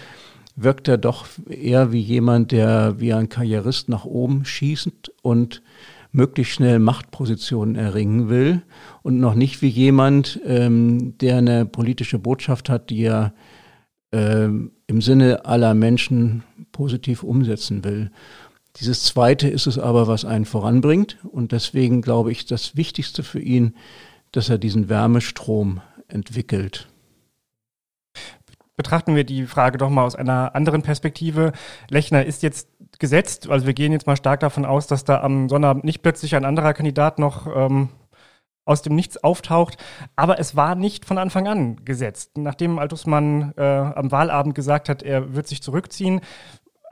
wirkt 0.55 0.87
er 0.87 0.97
doch 0.97 1.25
eher 1.49 1.91
wie 1.91 1.99
jemand, 1.99 2.51
der 2.51 2.99
wie 2.99 3.13
ein 3.13 3.29
Karrierist 3.29 3.89
nach 3.89 4.05
oben 4.05 4.45
schießt 4.45 5.11
und 5.21 5.61
möglichst 6.11 6.53
schnell 6.53 6.79
Machtpositionen 6.79 7.75
erringen 7.75 8.29
will 8.29 8.61
und 9.03 9.19
noch 9.19 9.35
nicht 9.35 9.61
wie 9.61 9.67
jemand, 9.67 10.39
ähm, 10.45 11.17
der 11.19 11.37
eine 11.37 11.65
politische 11.65 12.19
Botschaft 12.19 12.69
hat, 12.69 12.89
die 12.89 13.03
er 13.03 13.33
ähm, 14.11 14.71
im 14.87 15.01
Sinne 15.01 15.45
aller 15.45 15.73
Menschen 15.73 16.43
positiv 16.71 17.23
umsetzen 17.23 17.83
will. 17.83 18.11
Dieses 18.79 19.03
Zweite 19.03 19.47
ist 19.47 19.65
es 19.65 19.79
aber, 19.79 20.07
was 20.07 20.23
einen 20.23 20.45
voranbringt 20.45 21.17
und 21.23 21.51
deswegen 21.51 22.01
glaube 22.01 22.31
ich, 22.31 22.45
das 22.45 22.75
Wichtigste 22.75 23.23
für 23.23 23.39
ihn, 23.39 23.75
dass 24.31 24.49
er 24.49 24.59
diesen 24.59 24.87
Wärmestrom 24.87 25.81
entwickelt. 26.07 26.87
Betrachten 28.75 29.15
wir 29.15 29.23
die 29.23 29.47
Frage 29.47 29.79
doch 29.79 29.89
mal 29.89 30.05
aus 30.05 30.15
einer 30.15 30.53
anderen 30.53 30.83
Perspektive. 30.83 31.53
Lechner 31.89 32.25
ist 32.25 32.43
jetzt 32.43 32.69
gesetzt. 32.99 33.49
Also 33.49 33.65
wir 33.65 33.73
gehen 33.73 33.91
jetzt 33.91 34.05
mal 34.05 34.15
stark 34.15 34.39
davon 34.41 34.65
aus, 34.65 34.85
dass 34.85 35.03
da 35.03 35.21
am 35.21 35.49
Sonnabend 35.49 35.83
nicht 35.83 36.03
plötzlich 36.03 36.35
ein 36.35 36.45
anderer 36.45 36.75
Kandidat 36.75 37.17
noch 37.17 37.47
ähm, 37.47 37.89
aus 38.65 38.83
dem 38.83 38.93
Nichts 38.95 39.23
auftaucht. 39.23 39.77
Aber 40.15 40.39
es 40.39 40.55
war 40.55 40.75
nicht 40.75 41.05
von 41.05 41.17
Anfang 41.17 41.47
an 41.47 41.83
gesetzt. 41.85 42.37
Nachdem 42.37 42.77
Altusmann 42.77 43.53
äh, 43.57 43.63
am 43.63 44.11
Wahlabend 44.11 44.53
gesagt 44.53 44.89
hat, 44.89 45.01
er 45.01 45.33
wird 45.33 45.47
sich 45.47 45.63
zurückziehen, 45.63 46.21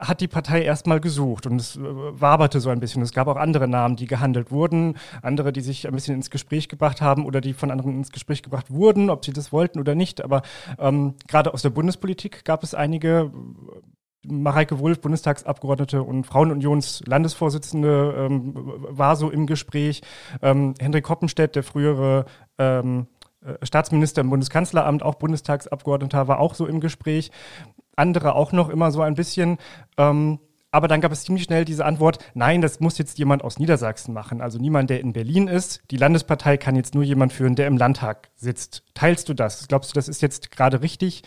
hat 0.00 0.20
die 0.20 0.28
Partei 0.28 0.62
erstmal 0.62 1.00
gesucht 1.00 1.46
und 1.46 1.60
es 1.60 1.76
äh, 1.76 1.80
waberte 1.80 2.60
so 2.60 2.70
ein 2.70 2.80
bisschen. 2.80 3.02
Es 3.02 3.12
gab 3.12 3.28
auch 3.28 3.36
andere 3.36 3.68
Namen, 3.68 3.96
die 3.96 4.06
gehandelt 4.06 4.50
wurden, 4.50 4.96
andere, 5.22 5.52
die 5.52 5.60
sich 5.60 5.86
ein 5.86 5.94
bisschen 5.94 6.14
ins 6.14 6.30
Gespräch 6.30 6.68
gebracht 6.68 7.00
haben 7.00 7.24
oder 7.24 7.40
die 7.40 7.54
von 7.54 7.70
anderen 7.70 7.96
ins 7.96 8.12
Gespräch 8.12 8.42
gebracht 8.42 8.70
wurden, 8.70 9.10
ob 9.10 9.24
sie 9.24 9.32
das 9.32 9.52
wollten 9.52 9.80
oder 9.80 9.94
nicht. 9.94 10.22
Aber 10.22 10.42
ähm, 10.78 11.14
gerade 11.28 11.54
aus 11.54 11.62
der 11.62 11.70
Bundespolitik 11.70 12.44
gab 12.44 12.62
es 12.62 12.74
einige, 12.74 13.32
Mareike 14.28 14.80
Wulff, 14.80 15.00
Bundestagsabgeordnete 15.00 16.02
und 16.02 16.24
Frauenunions-Landesvorsitzende, 16.24 18.26
ähm, 18.26 18.52
war 18.54 19.16
so 19.16 19.30
im 19.30 19.46
Gespräch. 19.46 20.02
Ähm, 20.42 20.74
Hendrik 20.80 21.08
Hoppenstedt, 21.08 21.54
der 21.54 21.62
frühere 21.62 22.24
ähm, 22.58 23.06
äh, 23.46 23.64
Staatsminister 23.64 24.22
im 24.22 24.30
Bundeskanzleramt, 24.30 25.02
auch 25.02 25.16
Bundestagsabgeordneter, 25.16 26.28
war 26.28 26.40
auch 26.40 26.54
so 26.54 26.66
im 26.66 26.80
Gespräch. 26.80 27.30
Andere 27.96 28.34
auch 28.34 28.52
noch 28.52 28.68
immer 28.68 28.90
so 28.90 29.02
ein 29.02 29.14
bisschen. 29.14 29.58
Ähm, 29.96 30.38
aber 30.70 30.88
dann 30.88 31.00
gab 31.00 31.10
es 31.10 31.24
ziemlich 31.24 31.44
schnell 31.44 31.64
diese 31.64 31.84
Antwort, 31.86 32.18
nein, 32.34 32.60
das 32.60 32.80
muss 32.80 32.98
jetzt 32.98 33.18
jemand 33.18 33.42
aus 33.42 33.58
Niedersachsen 33.58 34.12
machen. 34.12 34.42
Also 34.42 34.58
niemand, 34.58 34.90
der 34.90 35.00
in 35.00 35.14
Berlin 35.14 35.48
ist. 35.48 35.80
Die 35.90 35.96
Landespartei 35.96 36.58
kann 36.58 36.76
jetzt 36.76 36.94
nur 36.94 37.04
jemand 37.04 37.32
führen, 37.32 37.54
der 37.54 37.66
im 37.66 37.78
Landtag 37.78 38.28
sitzt. 38.36 38.82
Teilst 38.94 39.28
du 39.28 39.34
das? 39.34 39.68
Glaubst 39.68 39.90
du, 39.90 39.94
das 39.94 40.08
ist 40.08 40.20
jetzt 40.22 40.50
gerade 40.50 40.82
richtig? 40.82 41.22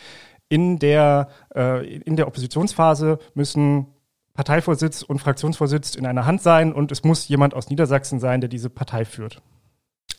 in 0.49 0.79
der, 0.79 1.29
äh, 1.55 1.85
in 1.99 2.15
der 2.15 2.27
Oppositionsphase 2.27 3.19
müssen 3.35 3.87
Parteivorsitz 4.33 5.03
und 5.03 5.19
Fraktionsvorsitz 5.19 5.95
in 5.95 6.05
einer 6.05 6.25
Hand 6.25 6.41
sein 6.41 6.73
und 6.73 6.91
es 6.91 7.03
muss 7.03 7.27
jemand 7.27 7.53
aus 7.53 7.69
Niedersachsen 7.69 8.19
sein, 8.19 8.41
der 8.41 8.49
diese 8.49 8.69
Partei 8.69 9.05
führt. 9.05 9.41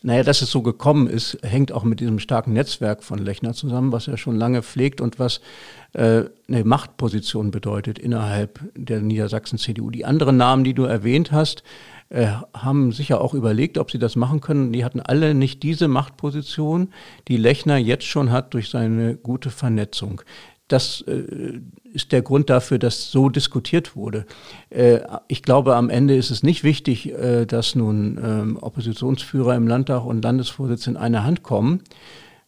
Naja, 0.03 0.23
dass 0.23 0.41
es 0.41 0.49
so 0.49 0.63
gekommen 0.63 1.05
ist, 1.05 1.37
hängt 1.43 1.71
auch 1.71 1.83
mit 1.83 1.99
diesem 1.99 2.17
starken 2.17 2.53
Netzwerk 2.53 3.03
von 3.03 3.19
Lechner 3.19 3.53
zusammen, 3.53 3.91
was 3.91 4.07
er 4.07 4.17
schon 4.17 4.35
lange 4.35 4.63
pflegt 4.63 4.99
und 4.99 5.19
was 5.19 5.41
äh, 5.93 6.23
eine 6.47 6.63
Machtposition 6.63 7.51
bedeutet 7.51 7.99
innerhalb 7.99 8.59
der 8.75 9.01
Niedersachsen-CDU. 9.01 9.91
Die 9.91 10.05
anderen 10.05 10.37
Namen, 10.37 10.63
die 10.63 10.73
du 10.73 10.85
erwähnt 10.85 11.31
hast, 11.31 11.61
äh, 12.09 12.27
haben 12.53 12.91
sicher 12.91 13.21
auch 13.21 13.35
überlegt, 13.35 13.77
ob 13.77 13.91
sie 13.91 13.99
das 13.99 14.15
machen 14.15 14.41
können. 14.41 14.73
Die 14.73 14.83
hatten 14.83 14.99
alle 14.99 15.35
nicht 15.35 15.61
diese 15.61 15.87
Machtposition, 15.87 16.89
die 17.27 17.37
Lechner 17.37 17.77
jetzt 17.77 18.05
schon 18.05 18.31
hat 18.31 18.53
durch 18.55 18.69
seine 18.69 19.15
gute 19.15 19.49
Vernetzung. 19.49 20.21
Das 20.71 21.01
äh, 21.01 21.59
ist 21.93 22.11
der 22.11 22.21
Grund 22.21 22.49
dafür, 22.49 22.79
dass 22.79 23.11
so 23.11 23.29
diskutiert 23.29 23.95
wurde. 23.95 24.25
Äh, 24.69 24.99
ich 25.27 25.43
glaube, 25.43 25.75
am 25.75 25.89
Ende 25.89 26.15
ist 26.15 26.31
es 26.31 26.43
nicht 26.43 26.63
wichtig, 26.63 27.11
äh, 27.11 27.45
dass 27.45 27.75
nun 27.75 28.19
ähm, 28.23 28.57
Oppositionsführer 28.57 29.55
im 29.55 29.67
Landtag 29.67 30.05
und 30.05 30.23
Landesvorsitz 30.23 30.87
in 30.87 30.97
eine 30.97 31.23
Hand 31.23 31.43
kommen. 31.43 31.81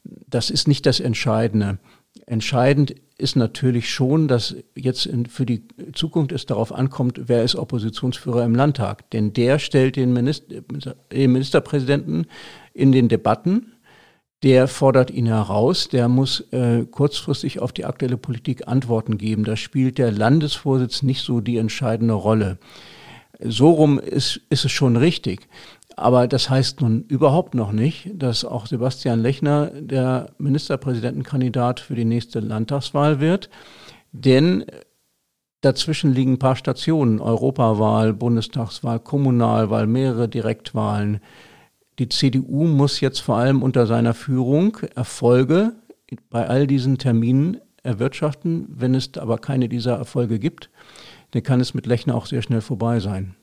Das 0.04 0.50
ist 0.50 0.68
nicht 0.68 0.86
das 0.86 1.00
Entscheidende. 1.00 1.80
Entscheidend 2.26 2.96
ist 3.18 3.36
natürlich 3.36 3.90
schon, 3.90 4.28
dass 4.28 4.56
jetzt 4.76 5.06
in, 5.06 5.26
für 5.26 5.46
die 5.46 5.64
Zukunft 5.94 6.32
es 6.32 6.46
darauf 6.46 6.74
ankommt, 6.74 7.22
wer 7.26 7.44
ist 7.44 7.56
Oppositionsführer 7.56 8.46
im 8.46 8.56
Landtag. 8.56 9.10
Denn 9.12 9.34
der 9.34 9.60
stellt 9.60 9.98
den, 9.98 10.14
Minister, 10.14 10.62
den 11.12 11.32
Ministerpräsidenten 11.32 12.28
in 12.74 12.92
den 12.92 13.10
Debatten, 13.10 13.73
der 14.44 14.68
fordert 14.68 15.10
ihn 15.10 15.26
heraus, 15.26 15.88
der 15.88 16.10
muss 16.10 16.42
äh, 16.52 16.86
kurzfristig 16.86 17.62
auf 17.62 17.72
die 17.72 17.86
aktuelle 17.86 18.18
Politik 18.18 18.68
Antworten 18.68 19.18
geben. 19.18 19.46
Da 19.46 19.56
spielt 19.56 19.98
der 19.98 20.12
Landesvorsitz 20.12 21.02
nicht 21.02 21.22
so 21.22 21.40
die 21.40 21.58
entscheidende 21.58 22.14
Rolle. 22.14 22.58
So 23.40 23.72
rum 23.72 24.00
ist, 24.00 24.42
ist 24.50 24.66
es 24.66 24.72
schon 24.72 24.98
richtig. 24.98 25.48
Aber 25.96 26.28
das 26.28 26.50
heißt 26.50 26.82
nun 26.82 27.04
überhaupt 27.04 27.56
noch 27.56 27.72
nicht, 27.72 28.10
dass 28.14 28.44
auch 28.44 28.66
Sebastian 28.66 29.22
Lechner 29.22 29.68
der 29.68 30.32
Ministerpräsidentenkandidat 30.40 31.80
für 31.80 31.96
die 31.96 32.06
nächste 32.06 32.40
Landtagswahl 32.40 33.22
wird. 33.22 33.50
Denn 34.12 34.66
dazwischen 35.62 36.14
liegen 36.14 36.34
ein 36.34 36.40
paar 36.40 36.56
Stationen. 36.56 37.22
Europawahl, 37.22 38.14
Bundestagswahl, 38.14 39.00
Kommunalwahl, 39.00 39.88
mehrere 39.88 40.28
Direktwahlen. 40.28 41.22
Die 42.00 42.10
CDU 42.10 42.66
muss 42.66 43.02
jetzt 43.02 43.20
vor 43.20 43.38
allem 43.38 43.62
unter 43.62 43.86
seiner 43.86 44.14
Führung 44.14 44.78
Erfolge 44.96 45.74
bei 46.30 46.48
all 46.48 46.68
diesen 46.68 46.98
Terminen 46.98 47.58
erwirtschaften. 47.84 48.68
Wenn 48.70 48.96
es 48.96 49.12
aber 49.18 49.38
keine 49.38 49.70
dieser 49.70 49.98
Erfolge 49.98 50.40
gibt, 50.40 50.70
dann 51.32 51.44
kann 51.44 51.60
es 51.60 51.74
mit 51.74 51.86
Lechner 51.86 52.16
auch 52.16 52.26
sehr 52.26 52.42
schnell 52.42 52.62
vorbei 52.62 53.00
sein 53.00 53.36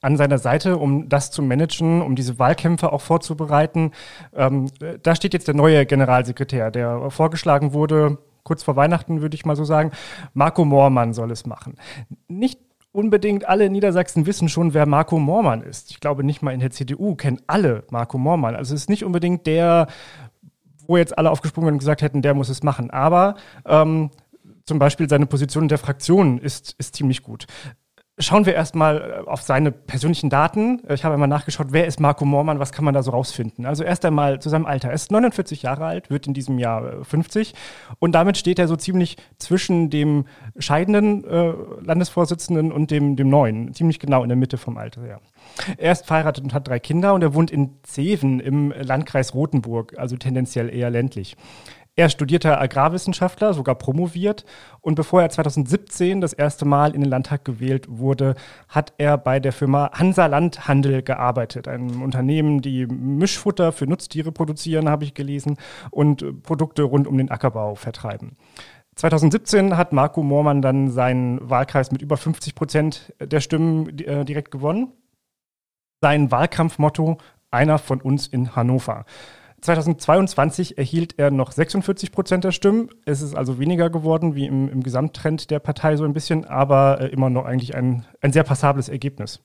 an 0.00 0.18
seiner 0.18 0.36
Seite, 0.36 0.76
um 0.76 1.08
das 1.08 1.30
zu 1.30 1.40
managen, 1.40 2.02
um 2.02 2.14
diese 2.14 2.38
Wahlkämpfe 2.38 2.92
auch 2.92 3.00
vorzubereiten. 3.00 3.92
Ähm, 4.34 4.70
da 5.02 5.14
steht 5.14 5.32
jetzt 5.32 5.48
der 5.48 5.54
neue 5.54 5.86
Generalsekretär, 5.86 6.70
der 6.70 7.10
vorgeschlagen 7.10 7.72
wurde, 7.72 8.18
kurz 8.42 8.62
vor 8.62 8.76
Weihnachten 8.76 9.22
würde 9.22 9.34
ich 9.34 9.46
mal 9.46 9.56
so 9.56 9.64
sagen. 9.64 9.90
Marco 10.34 10.64
Moormann 10.64 11.14
soll 11.14 11.30
es 11.30 11.46
machen. 11.46 11.76
Nicht 12.28 12.60
unbedingt 12.94 13.48
alle 13.48 13.66
in 13.66 13.72
Niedersachsen 13.72 14.24
wissen 14.24 14.48
schon, 14.48 14.72
wer 14.72 14.86
Marco 14.86 15.18
Moormann 15.18 15.62
ist. 15.62 15.90
Ich 15.90 15.98
glaube, 15.98 16.22
nicht 16.22 16.42
mal 16.42 16.54
in 16.54 16.60
der 16.60 16.70
CDU 16.70 17.16
kennen 17.16 17.40
alle 17.48 17.82
Marco 17.90 18.18
Moormann. 18.18 18.54
Also 18.54 18.72
es 18.72 18.82
ist 18.82 18.88
nicht 18.88 19.04
unbedingt 19.04 19.48
der, 19.48 19.88
wo 20.86 20.96
jetzt 20.96 21.18
alle 21.18 21.30
aufgesprungen 21.30 21.72
und 21.72 21.78
gesagt 21.78 22.02
hätten, 22.02 22.22
der 22.22 22.34
muss 22.34 22.48
es 22.48 22.62
machen. 22.62 22.90
Aber 22.90 23.34
ähm, 23.66 24.10
zum 24.64 24.78
Beispiel 24.78 25.08
seine 25.08 25.26
Position 25.26 25.64
in 25.64 25.68
der 25.68 25.78
Fraktion 25.78 26.38
ist, 26.38 26.76
ist 26.78 26.94
ziemlich 26.94 27.24
gut. 27.24 27.46
Schauen 28.18 28.46
wir 28.46 28.54
erstmal 28.54 29.24
äh, 29.26 29.28
auf 29.28 29.42
seine 29.42 29.72
persönlichen 29.72 30.30
Daten. 30.30 30.80
Ich 30.88 31.02
habe 31.02 31.14
einmal 31.14 31.28
nachgeschaut, 31.28 31.68
wer 31.70 31.86
ist 31.86 31.98
Marco 31.98 32.24
Moormann, 32.24 32.60
was 32.60 32.70
kann 32.70 32.84
man 32.84 32.94
da 32.94 33.02
so 33.02 33.10
rausfinden. 33.10 33.66
Also 33.66 33.82
erst 33.82 34.04
einmal 34.04 34.40
zu 34.40 34.48
seinem 34.48 34.66
Alter. 34.66 34.88
Er 34.88 34.94
ist 34.94 35.10
49 35.10 35.62
Jahre 35.62 35.86
alt, 35.86 36.10
wird 36.10 36.28
in 36.28 36.32
diesem 36.34 36.60
Jahr 36.60 37.04
50 37.04 37.50
äh, 37.50 37.54
und 37.98 38.12
damit 38.12 38.36
steht 38.36 38.60
er 38.60 38.68
so 38.68 38.76
ziemlich 38.76 39.16
zwischen 39.38 39.90
dem 39.90 40.26
scheidenden 40.58 41.24
äh, 41.24 41.54
Landesvorsitzenden 41.80 42.70
und 42.70 42.92
dem, 42.92 43.16
dem 43.16 43.28
neuen, 43.28 43.74
ziemlich 43.74 43.98
genau 43.98 44.22
in 44.22 44.28
der 44.28 44.36
Mitte 44.36 44.58
vom 44.58 44.78
Alter. 44.78 45.04
Ja. 45.06 45.18
Er 45.76 45.90
ist 45.90 46.06
verheiratet 46.06 46.44
und 46.44 46.54
hat 46.54 46.68
drei 46.68 46.78
Kinder 46.78 47.14
und 47.14 47.22
er 47.22 47.34
wohnt 47.34 47.50
in 47.50 47.78
Zeven 47.82 48.38
im 48.38 48.70
Landkreis 48.70 49.34
Rothenburg, 49.34 49.98
also 49.98 50.16
tendenziell 50.16 50.72
eher 50.72 50.90
ländlich. 50.90 51.36
Er 51.96 52.08
studierte 52.08 52.58
Agrarwissenschaftler, 52.58 53.54
sogar 53.54 53.76
promoviert. 53.76 54.44
Und 54.80 54.96
bevor 54.96 55.22
er 55.22 55.30
2017 55.30 56.20
das 56.20 56.32
erste 56.32 56.64
Mal 56.64 56.92
in 56.92 57.02
den 57.02 57.10
Landtag 57.10 57.44
gewählt 57.44 57.86
wurde, 57.88 58.34
hat 58.68 58.92
er 58.98 59.16
bei 59.16 59.38
der 59.38 59.52
Firma 59.52 59.92
Hansa 59.92 60.26
Landhandel 60.26 61.02
gearbeitet. 61.02 61.68
Einem 61.68 62.02
Unternehmen, 62.02 62.60
die 62.62 62.86
Mischfutter 62.86 63.70
für 63.70 63.86
Nutztiere 63.86 64.32
produzieren, 64.32 64.88
habe 64.88 65.04
ich 65.04 65.14
gelesen, 65.14 65.56
und 65.92 66.42
Produkte 66.42 66.82
rund 66.82 67.06
um 67.06 67.16
den 67.16 67.30
Ackerbau 67.30 67.76
vertreiben. 67.76 68.36
2017 68.96 69.76
hat 69.76 69.92
Marco 69.92 70.22
Moormann 70.22 70.62
dann 70.62 70.90
seinen 70.90 71.48
Wahlkreis 71.48 71.92
mit 71.92 72.02
über 72.02 72.16
50 72.16 72.56
Prozent 72.56 73.14
der 73.20 73.40
Stimmen 73.40 73.98
äh, 74.00 74.24
direkt 74.24 74.50
gewonnen. 74.50 74.92
Sein 76.00 76.30
Wahlkampfmotto, 76.32 77.18
einer 77.52 77.78
von 77.78 78.00
uns 78.00 78.26
in 78.26 78.56
Hannover. 78.56 79.04
2022 79.64 80.76
erhielt 80.76 81.18
er 81.18 81.30
noch 81.30 81.50
46 81.50 82.12
Prozent 82.12 82.44
der 82.44 82.52
Stimmen. 82.52 82.90
Es 83.06 83.22
ist 83.22 83.34
also 83.34 83.58
weniger 83.58 83.88
geworden 83.88 84.34
wie 84.34 84.44
im, 84.44 84.68
im 84.68 84.82
Gesamttrend 84.82 85.50
der 85.50 85.58
Partei 85.58 85.96
so 85.96 86.04
ein 86.04 86.12
bisschen, 86.12 86.44
aber 86.44 87.00
äh, 87.00 87.06
immer 87.06 87.30
noch 87.30 87.46
eigentlich 87.46 87.74
ein, 87.74 88.04
ein 88.20 88.32
sehr 88.32 88.44
passables 88.44 88.90
Ergebnis. 88.90 89.40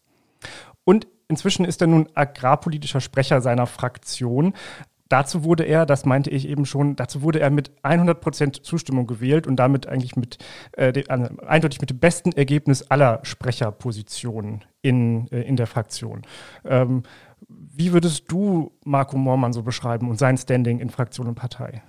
Und 0.84 1.08
inzwischen 1.30 1.64
ist 1.64 1.80
er 1.80 1.88
nun 1.88 2.10
agrarpolitischer 2.16 3.00
Sprecher 3.00 3.40
seiner 3.40 3.66
Fraktion. 3.66 4.54
Dazu 5.08 5.46
wurde 5.46 5.64
er, 5.64 5.86
das 5.86 6.06
meinte 6.06 6.30
ich 6.30 6.48
eben 6.48 6.66
schon, 6.66 6.98
dazu 6.98 7.22
wurde 7.22 7.40
er 7.40 7.50
mit 7.50 7.72
100 7.84 8.20
Prozent 8.20 8.66
Zustimmung 8.66 9.08
gewählt 9.08 9.48
und 9.48 9.56
damit 9.56 9.88
eigentlich 9.88 10.18
mit 10.18 10.38
äh, 10.74 10.92
de, 10.92 11.06
äh, 11.08 11.30
eindeutig 11.48 11.80
mit 11.80 11.92
dem 11.92 12.00
besten 12.00 12.34
Ergebnis 12.34 12.84
aller 12.84 13.22
Sprecherpositionen 13.24 14.66
in, 14.82 15.28
äh, 15.32 15.42
in 15.42 15.56
der 15.56 15.66
Fraktion. 15.66 16.24
Ähm, 16.66 17.04
wie 17.80 17.94
würdest 17.94 18.26
du 18.28 18.74
Marco 18.84 19.18
Moormann 19.18 19.54
so 19.54 19.64
beschreiben 19.64 20.10
und 20.10 20.20
sein 20.20 20.38
Standing 20.38 20.80
in 20.80 20.90
Fraktion 20.90 21.28
und 21.28 21.36
Partei? 21.36 21.82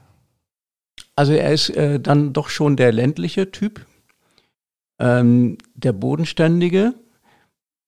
Also 1.17 1.33
er 1.33 1.53
ist 1.53 1.71
äh, 1.71 1.99
dann 1.99 2.33
doch 2.33 2.49
schon 2.49 2.77
der 2.77 2.93
ländliche 2.93 3.51
Typ, 3.51 3.85
ähm, 5.01 5.59
der 5.75 5.93
bodenständige, 5.93 6.95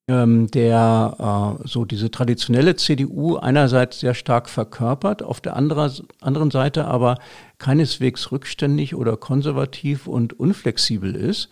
ähm, 0.09 0.49
der 0.49 1.61
äh, 1.63 1.69
so 1.69 1.85
diese 1.85 2.11
traditionelle 2.11 2.75
CDU 2.75 3.37
einerseits 3.37 4.01
sehr 4.01 4.15
stark 4.15 4.49
verkörpert, 4.49 5.23
auf 5.23 5.41
der 5.41 5.55
andere, 5.55 5.93
anderen 6.21 6.51
Seite 6.51 6.87
aber 6.87 7.19
keineswegs 7.59 8.33
rückständig 8.33 8.97
oder 8.97 9.17
konservativ 9.17 10.09
und 10.09 10.41
unflexibel 10.41 11.15
ist, 11.15 11.51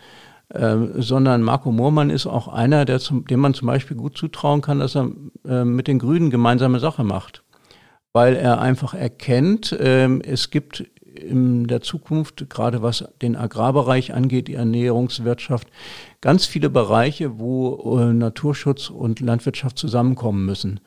ähm, 0.52 1.00
sondern 1.00 1.42
Marco 1.42 1.70
Moormann 1.70 2.10
ist 2.10 2.26
auch 2.26 2.48
einer, 2.48 2.84
der 2.84 2.98
zum, 2.98 3.24
dem 3.26 3.40
man 3.40 3.54
zum 3.54 3.66
Beispiel 3.66 3.96
gut 3.96 4.16
zutrauen 4.16 4.62
kann, 4.62 4.80
dass 4.80 4.96
er 4.96 5.10
äh, 5.46 5.64
mit 5.64 5.86
den 5.86 5.98
Grünen 5.98 6.30
gemeinsame 6.30 6.80
Sache 6.80 7.04
macht. 7.04 7.44
Weil 8.12 8.34
er 8.34 8.60
einfach 8.60 8.94
erkennt, 8.94 9.70
äh, 9.72 10.08
es 10.20 10.50
gibt 10.50 10.84
in 11.14 11.66
der 11.66 11.80
Zukunft, 11.82 12.50
gerade 12.50 12.82
was 12.82 13.04
den 13.22 13.36
Agrarbereich 13.36 14.14
angeht, 14.14 14.48
die 14.48 14.54
Ernährungswirtschaft, 14.54 15.68
ganz 16.20 16.46
viele 16.46 16.70
Bereiche, 16.70 17.38
wo 17.38 17.98
äh, 17.98 18.12
Naturschutz 18.12 18.90
und 18.90 19.20
Landwirtschaft 19.20 19.78
zusammenkommen 19.78 20.44
müssen. 20.46 20.80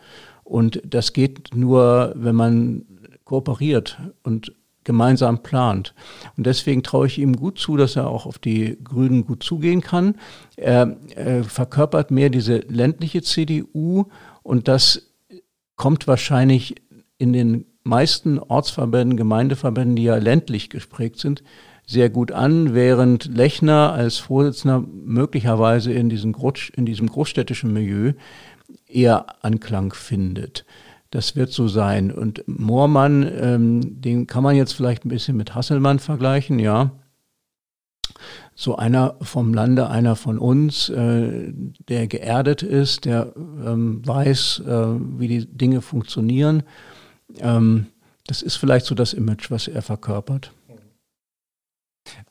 Und 0.43 0.81
das 0.85 1.13
geht 1.13 1.55
nur, 1.55 2.13
wenn 2.15 2.35
man 2.35 2.85
kooperiert 3.23 3.99
und 4.23 4.53
gemeinsam 4.83 5.43
plant. 5.43 5.93
Und 6.37 6.45
deswegen 6.45 6.83
traue 6.83 7.07
ich 7.07 7.19
ihm 7.19 7.35
gut 7.35 7.59
zu, 7.59 7.77
dass 7.77 7.95
er 7.95 8.07
auch 8.07 8.25
auf 8.25 8.39
die 8.39 8.77
Grünen 8.83 9.25
gut 9.25 9.43
zugehen 9.43 9.81
kann. 9.81 10.15
Er, 10.55 10.97
er 11.15 11.43
verkörpert 11.43 12.11
mehr 12.11 12.29
diese 12.29 12.57
ländliche 12.57 13.21
CDU 13.21 14.05
und 14.41 14.67
das 14.67 15.13
kommt 15.75 16.07
wahrscheinlich 16.07 16.75
in 17.17 17.33
den 17.33 17.65
meisten 17.83 18.39
Ortsverbänden, 18.39 19.17
Gemeindeverbänden, 19.17 19.95
die 19.95 20.03
ja 20.03 20.15
ländlich 20.15 20.69
gesprägt 20.69 21.19
sind, 21.19 21.43
sehr 21.85 22.09
gut 22.09 22.31
an, 22.31 22.73
während 22.73 23.25
Lechner 23.25 23.91
als 23.91 24.17
Vorsitzender 24.17 24.79
möglicherweise 24.81 25.91
in 25.91 26.09
diesem 26.09 26.31
großstädtischen 26.33 27.73
Milieu 27.73 28.13
eher 28.87 29.43
Anklang 29.43 29.93
findet. 29.93 30.65
Das 31.13 31.35
wird 31.35 31.51
so 31.51 31.67
sein. 31.67 32.11
Und 32.11 32.43
Moormann, 32.47 33.31
ähm, 33.39 34.01
den 34.01 34.25
kann 34.25 34.41
man 34.41 34.55
jetzt 34.55 34.73
vielleicht 34.73 35.05
ein 35.05 35.09
bisschen 35.09 35.37
mit 35.37 35.53
Hasselmann 35.53 35.99
vergleichen, 35.99 36.57
ja. 36.57 36.89
So 38.55 38.77
einer 38.77 39.17
vom 39.21 39.53
Lande, 39.53 39.91
einer 39.91 40.15
von 40.15 40.39
uns, 40.39 40.89
äh, 40.89 41.53
der 41.87 42.07
geerdet 42.07 42.63
ist, 42.63 43.05
der 43.05 43.31
ähm, 43.35 44.01
weiß, 44.03 44.63
äh, 44.65 44.85
wie 45.19 45.27
die 45.27 45.45
Dinge 45.45 45.81
funktionieren. 45.81 46.63
Ähm, 47.37 47.85
das 48.25 48.41
ist 48.41 48.55
vielleicht 48.55 48.87
so 48.87 48.95
das 48.95 49.13
Image, 49.13 49.51
was 49.51 49.67
er 49.67 49.83
verkörpert. 49.83 50.51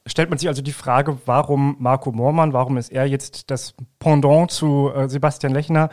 Stellt 0.07 0.29
man 0.29 0.41
sich 0.41 0.49
also 0.49 0.61
die 0.61 0.73
Frage, 0.73 1.19
warum 1.25 1.77
Marco 1.79 2.11
Moormann, 2.11 2.53
warum 2.53 2.79
ist 2.79 2.91
er 2.91 3.07
jetzt 3.07 3.49
das 3.53 3.75
Pendant 4.01 4.51
zu 4.51 4.91
äh, 4.93 5.09
Sebastian 5.09 5.53
Lechner? 5.53 5.89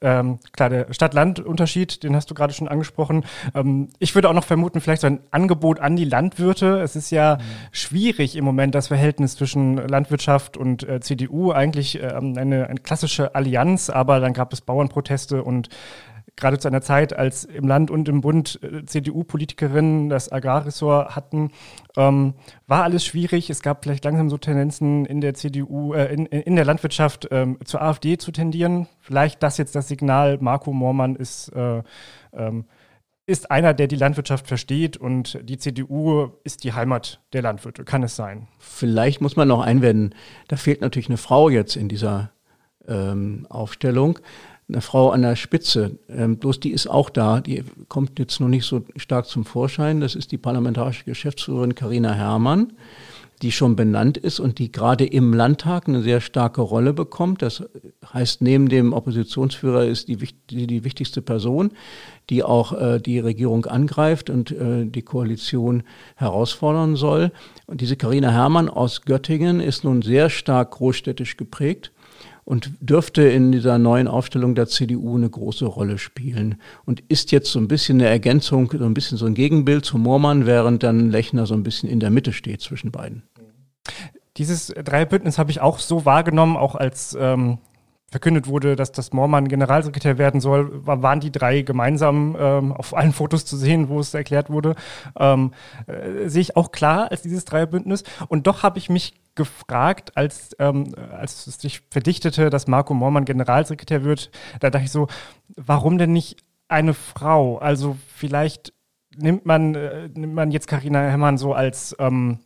Ähm, 0.00 0.38
klar, 0.52 0.70
der 0.70 0.92
Stadt-Land-Unterschied, 0.92 2.02
den 2.02 2.14
hast 2.14 2.30
du 2.30 2.34
gerade 2.34 2.52
schon 2.52 2.68
angesprochen. 2.68 3.24
Ähm, 3.54 3.88
ich 3.98 4.14
würde 4.14 4.28
auch 4.28 4.34
noch 4.34 4.44
vermuten, 4.44 4.80
vielleicht 4.80 5.02
so 5.02 5.06
ein 5.06 5.20
Angebot 5.30 5.80
an 5.80 5.96
die 5.96 6.04
Landwirte. 6.04 6.80
Es 6.80 6.96
ist 6.96 7.10
ja 7.10 7.36
mhm. 7.36 7.42
schwierig 7.72 8.36
im 8.36 8.44
Moment 8.44 8.74
das 8.74 8.88
Verhältnis 8.88 9.36
zwischen 9.36 9.76
Landwirtschaft 9.76 10.56
und 10.56 10.88
äh, 10.88 11.00
CDU. 11.00 11.52
Eigentlich 11.52 12.00
ähm, 12.00 12.34
eine, 12.36 12.68
eine 12.68 12.80
klassische 12.80 13.34
Allianz, 13.34 13.90
aber 13.90 14.20
dann 14.20 14.32
gab 14.32 14.52
es 14.52 14.60
Bauernproteste 14.60 15.42
und 15.42 15.68
gerade 16.38 16.58
zu 16.58 16.68
einer 16.68 16.80
Zeit, 16.80 17.16
als 17.16 17.44
im 17.44 17.66
Land 17.66 17.90
und 17.90 18.08
im 18.08 18.20
Bund 18.20 18.58
äh, 18.62 18.84
CDU-Politikerinnen 18.84 20.08
das 20.08 20.32
Agrarressort 20.32 21.14
hatten, 21.14 21.50
ähm, 21.96 22.34
war 22.66 22.84
alles 22.84 23.04
schwierig. 23.04 23.50
Es 23.50 23.62
gab 23.62 23.82
vielleicht 23.82 24.04
langsam 24.04 24.30
so 24.30 24.38
Tendenzen 24.38 25.04
in 25.04 25.20
der 25.20 25.34
CDU, 25.34 25.92
äh, 25.92 26.12
in, 26.12 26.26
in 26.26 26.56
der 26.56 26.64
Landwirtschaft 26.64 27.28
ähm, 27.30 27.58
zur 27.64 27.82
AfD 27.82 28.16
zu 28.16 28.32
tendieren. 28.32 28.86
Vielleicht 29.00 29.42
das 29.42 29.58
jetzt 29.58 29.74
das 29.74 29.88
Signal, 29.88 30.38
Marco 30.40 30.72
Moormann 30.72 31.16
ist, 31.16 31.48
äh, 31.50 31.82
ähm, 32.32 32.64
ist 33.26 33.50
einer, 33.50 33.74
der 33.74 33.88
die 33.88 33.96
Landwirtschaft 33.96 34.46
versteht 34.46 34.96
und 34.96 35.38
die 35.42 35.58
CDU 35.58 36.30
ist 36.44 36.64
die 36.64 36.72
Heimat 36.72 37.20
der 37.34 37.42
Landwirte. 37.42 37.84
Kann 37.84 38.02
es 38.02 38.16
sein? 38.16 38.48
Vielleicht 38.58 39.20
muss 39.20 39.36
man 39.36 39.48
noch 39.48 39.60
einwenden, 39.60 40.14
da 40.48 40.56
fehlt 40.56 40.80
natürlich 40.80 41.08
eine 41.08 41.18
Frau 41.18 41.50
jetzt 41.50 41.76
in 41.76 41.90
dieser 41.90 42.30
ähm, 42.86 43.46
Aufstellung 43.50 44.18
eine 44.68 44.82
Frau 44.82 45.10
an 45.10 45.22
der 45.22 45.36
Spitze. 45.36 45.98
Ähm, 46.08 46.36
bloß 46.36 46.60
die 46.60 46.72
ist 46.72 46.88
auch 46.88 47.08
da. 47.10 47.40
Die 47.40 47.64
kommt 47.88 48.18
jetzt 48.18 48.40
noch 48.40 48.48
nicht 48.48 48.66
so 48.66 48.84
stark 48.96 49.26
zum 49.26 49.44
Vorschein. 49.44 50.00
Das 50.00 50.14
ist 50.14 50.30
die 50.30 50.38
parlamentarische 50.38 51.04
Geschäftsführerin 51.04 51.74
Karina 51.74 52.12
Herrmann, 52.12 52.74
die 53.40 53.50
schon 53.50 53.76
benannt 53.76 54.18
ist 54.18 54.40
und 54.40 54.58
die 54.58 54.70
gerade 54.70 55.06
im 55.06 55.32
Landtag 55.32 55.88
eine 55.88 56.02
sehr 56.02 56.20
starke 56.20 56.60
Rolle 56.60 56.92
bekommt. 56.92 57.40
Das 57.40 57.64
heißt, 58.12 58.42
neben 58.42 58.68
dem 58.68 58.92
Oppositionsführer 58.92 59.86
ist 59.86 60.08
die, 60.08 60.18
die, 60.50 60.66
die 60.66 60.84
wichtigste 60.84 61.22
Person, 61.22 61.70
die 62.28 62.42
auch 62.42 62.78
äh, 62.78 63.00
die 63.00 63.20
Regierung 63.20 63.64
angreift 63.64 64.28
und 64.28 64.50
äh, 64.50 64.84
die 64.84 65.02
Koalition 65.02 65.82
herausfordern 66.16 66.94
soll. 66.94 67.32
Und 67.66 67.80
diese 67.80 67.96
Karina 67.96 68.30
Herrmann 68.30 68.68
aus 68.68 69.02
Göttingen 69.06 69.60
ist 69.60 69.84
nun 69.84 70.02
sehr 70.02 70.28
stark 70.28 70.72
großstädtisch 70.72 71.38
geprägt 71.38 71.90
und 72.48 72.72
dürfte 72.80 73.24
in 73.24 73.52
dieser 73.52 73.76
neuen 73.76 74.08
Aufstellung 74.08 74.54
der 74.54 74.66
CDU 74.66 75.18
eine 75.18 75.28
große 75.28 75.66
Rolle 75.66 75.98
spielen 75.98 76.58
und 76.86 77.00
ist 77.08 77.30
jetzt 77.30 77.52
so 77.52 77.58
ein 77.58 77.68
bisschen 77.68 78.00
eine 78.00 78.08
Ergänzung, 78.08 78.70
so 78.72 78.86
ein 78.86 78.94
bisschen 78.94 79.18
so 79.18 79.26
ein 79.26 79.34
Gegenbild 79.34 79.84
zu 79.84 79.98
Moormann, 79.98 80.46
während 80.46 80.82
dann 80.82 81.10
Lechner 81.10 81.44
so 81.44 81.52
ein 81.52 81.62
bisschen 81.62 81.90
in 81.90 82.00
der 82.00 82.08
Mitte 82.08 82.32
steht 82.32 82.62
zwischen 82.62 82.90
beiden. 82.90 83.22
Dieses 84.38 84.68
Dreierbündnis 84.68 85.36
habe 85.36 85.50
ich 85.50 85.60
auch 85.60 85.78
so 85.78 86.06
wahrgenommen, 86.06 86.56
auch 86.56 86.74
als 86.74 87.14
ähm, 87.20 87.58
verkündet 88.10 88.46
wurde, 88.46 88.76
dass 88.76 88.92
das 88.92 89.12
Moormann 89.12 89.48
Generalsekretär 89.48 90.16
werden 90.16 90.40
soll, 90.40 90.86
waren 90.86 91.20
die 91.20 91.30
drei 91.30 91.60
gemeinsam 91.60 92.34
ähm, 92.40 92.72
auf 92.72 92.96
allen 92.96 93.12
Fotos 93.12 93.44
zu 93.44 93.58
sehen, 93.58 93.90
wo 93.90 94.00
es 94.00 94.14
erklärt 94.14 94.48
wurde. 94.48 94.74
Ähm, 95.20 95.52
äh, 95.86 96.30
sehe 96.30 96.40
ich 96.40 96.56
auch 96.56 96.72
klar 96.72 97.10
als 97.10 97.20
dieses 97.20 97.44
Dreierbündnis. 97.44 98.04
Und 98.28 98.46
doch 98.46 98.62
habe 98.62 98.78
ich 98.78 98.88
mich 98.88 99.12
gefragt, 99.38 100.16
als, 100.16 100.50
ähm, 100.58 100.94
als 101.10 101.46
es 101.46 101.58
sich 101.58 101.80
verdichtete, 101.90 102.50
dass 102.50 102.66
Marco 102.66 102.92
Moormann 102.92 103.24
Generalsekretär 103.24 104.04
wird, 104.04 104.30
da 104.60 104.68
dachte 104.68 104.84
ich 104.84 104.92
so, 104.92 105.08
warum 105.56 105.96
denn 105.96 106.12
nicht 106.12 106.44
eine 106.68 106.92
Frau? 106.92 107.56
Also 107.56 107.96
vielleicht 108.14 108.74
nimmt 109.16 109.46
man, 109.46 109.74
äh, 109.74 110.10
nimmt 110.12 110.34
man 110.34 110.50
jetzt 110.50 110.68
Karina 110.68 111.00
Herrmann 111.00 111.38
so 111.38 111.54
als 111.54 111.96
ähm, 111.98 112.40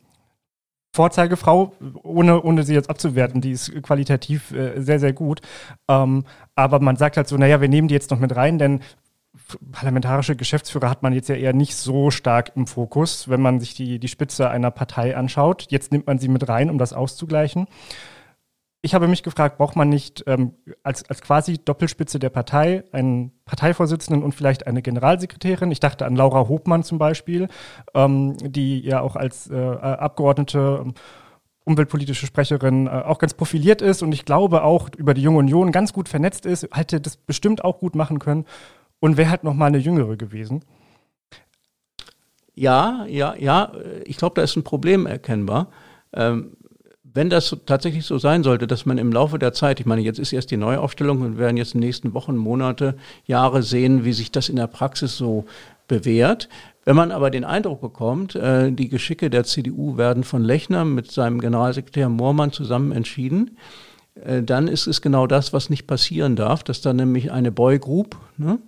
Vorzeigefrau, 0.95 1.73
ohne, 2.03 2.43
ohne 2.43 2.65
sie 2.65 2.75
jetzt 2.75 2.91
abzuwerten, 2.91 3.41
die 3.41 3.53
ist 3.53 3.83
qualitativ 3.83 4.53
äh, 4.53 4.81
sehr, 4.81 5.01
sehr 5.01 5.15
gut. 5.15 5.41
Ähm, 5.89 6.25
aber 6.55 6.81
man 6.81 6.97
sagt 6.97 7.17
halt 7.17 7.29
so, 7.29 7.39
naja, 7.39 7.63
wir 7.63 7.69
nehmen 7.69 7.89
die 7.89 7.95
jetzt 7.95 8.11
noch 8.11 8.19
mit 8.19 8.37
rein, 8.37 8.59
denn 8.59 8.81
parlamentarische 9.71 10.37
Geschäftsführer 10.37 10.91
hat 10.91 11.03
man 11.03 11.13
jetzt 11.13 11.29
ja 11.29 11.35
eher 11.35 11.53
nicht 11.53 11.77
so 11.77 12.11
stark 12.11 12.53
im 12.57 12.67
Fokus, 12.67 13.29
wenn 13.29 13.41
man 13.41 13.61
sich 13.61 13.75
die, 13.75 13.99
die 13.99 14.09
Spitze 14.09 14.51
einer 14.51 14.71
Partei 14.71 15.17
anschaut. 15.17 15.67
Jetzt 15.71 15.93
nimmt 15.93 16.07
man 16.07 16.19
sie 16.19 16.29
mit 16.29 16.49
rein, 16.49 16.71
um 16.71 16.79
das 16.79 16.93
auszugleichen. 16.93 17.67
Ich 18.85 18.95
habe 18.95 19.07
mich 19.07 19.23
gefragt, 19.23 19.59
braucht 19.59 19.77
man 19.77 19.89
nicht 19.89 20.25
ähm, 20.27 20.55
als, 20.83 21.09
als 21.09 21.23
quasi 21.23 21.59
Doppelspitze 21.65 22.19
der 22.19 22.31
Partei 22.31 22.83
einen 22.91 23.31
Parteivorsitzenden 23.45 24.25
und 24.25 24.35
vielleicht 24.35 24.67
eine 24.67 24.83
Generalsekretärin? 24.83 25.71
Ich 25.71 25.79
dachte 25.79 26.05
an 26.05 26.17
Laura 26.17 26.49
Hopmann 26.49 26.83
zum 26.83 26.99
Beispiel, 26.99 27.47
ähm, 27.95 28.37
die 28.39 28.81
ja 28.81 29.01
auch 29.01 29.15
als 29.15 29.49
äh, 29.49 29.55
Abgeordnete 29.57 30.83
ähm, 30.85 30.95
umweltpolitische 31.65 32.27
Sprecherin 32.27 32.89
äh, 32.89 32.91
auch 32.91 33.19
ganz 33.19 33.35
profiliert 33.35 33.83
ist 33.83 34.03
und 34.03 34.13
ich 34.13 34.25
glaube 34.25 34.65
auch 34.65 34.89
über 34.97 35.15
die 35.15 35.23
Junge 35.23 35.39
Union 35.39 35.71
ganz 35.71 35.93
gut 35.93 36.09
vernetzt 36.09 36.45
ist, 36.45 36.69
hätte 36.73 37.01
das 37.01 37.17
bestimmt 37.17 37.65
auch 37.65 37.79
gut 37.79 37.95
machen 37.95 38.19
können 38.19 38.47
und 39.03 39.17
wäre 39.17 39.31
halt 39.31 39.43
noch 39.43 39.55
mal 39.55 39.67
eine 39.67 39.79
jüngere 39.79 40.17
gewesen. 40.17 40.63
Ja, 42.55 43.05
ja, 43.07 43.35
ja, 43.37 43.73
ich 44.05 44.17
glaube, 44.17 44.37
da 44.37 44.43
ist 44.43 44.55
ein 44.55 44.63
Problem 44.63 45.07
erkennbar. 45.07 45.73
Ähm, 46.13 46.53
wenn 47.03 47.29
das 47.29 47.57
tatsächlich 47.67 48.07
so 48.07 48.19
sein 48.19 48.45
sollte, 48.45 48.69
dass 48.69 48.87
man 48.87 48.99
im 48.99 49.13
Laufe 49.13 49.41
der 49.41 49.53
Zeit, 49.53 49.81
ich 49.81 49.87
meine, 49.87 50.03
jetzt 50.03 50.21
ist 50.21 50.33
erst 50.33 50.53
die 50.53 50.57
Neuaufstellung 50.57 51.21
und 51.21 51.33
wir 51.33 51.39
werden 51.39 51.57
jetzt 51.57 51.75
in 51.75 51.81
den 51.81 51.89
nächsten 51.89 52.15
Wochen, 52.15 52.37
Monate, 52.37 52.97
Jahre 53.27 53.65
sehen, 53.65 54.05
wie 54.05 54.13
sich 54.13 54.31
das 54.31 54.49
in 54.49 54.57
der 54.57 54.69
Praxis 54.69 55.17
so 55.17 55.47
bewährt. 55.89 56.49
Wenn 56.85 56.95
man 56.95 57.11
aber 57.11 57.31
den 57.31 57.45
Eindruck 57.45 57.81
bekommt, 57.81 58.37
äh, 58.37 58.71
die 58.71 58.89
Geschicke 58.89 59.31
der 59.31 59.43
CDU 59.43 59.97
werden 59.97 60.23
von 60.23 60.45
Lechner 60.45 60.85
mit 60.85 61.11
seinem 61.11 61.41
Generalsekretär 61.41 62.09
Moormann 62.09 62.53
zusammen 62.53 62.93
entschieden, 62.93 63.57
äh, 63.57 63.83
dann 64.15 64.69
ist 64.69 64.87
es 64.87 65.01
genau 65.01 65.27
das, 65.27 65.55
was 65.55 65.71
nicht 65.71 65.87
passieren 65.87 66.37
darf, 66.37 66.63
dass 66.63 66.83
dann 66.83 66.97
nämlich 66.97 67.33
eine 67.33 67.51
Boy 67.51 67.79
Group, 67.79 68.17
ne, 68.37 68.59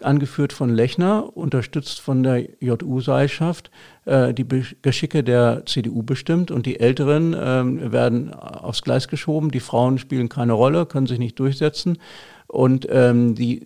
angeführt 0.00 0.54
von 0.54 0.70
Lechner, 0.70 1.36
unterstützt 1.36 2.00
von 2.00 2.22
der 2.22 2.48
JU-Seilschaft, 2.60 3.70
äh, 4.06 4.32
die 4.32 4.44
Be 4.44 4.64
Geschicke 4.80 5.22
der 5.22 5.66
CDU 5.66 6.02
bestimmt 6.02 6.50
und 6.50 6.64
die 6.64 6.80
Älteren 6.80 7.34
äh, 7.34 7.92
werden 7.92 8.32
aufs 8.32 8.82
Gleis 8.82 9.08
geschoben, 9.08 9.50
die 9.50 9.60
Frauen 9.60 9.98
spielen 9.98 10.30
keine 10.30 10.54
Rolle, 10.54 10.86
können 10.86 11.06
sich 11.06 11.18
nicht 11.18 11.38
durchsetzen 11.38 11.98
und 12.54 12.86
ähm, 12.88 13.34
die 13.34 13.60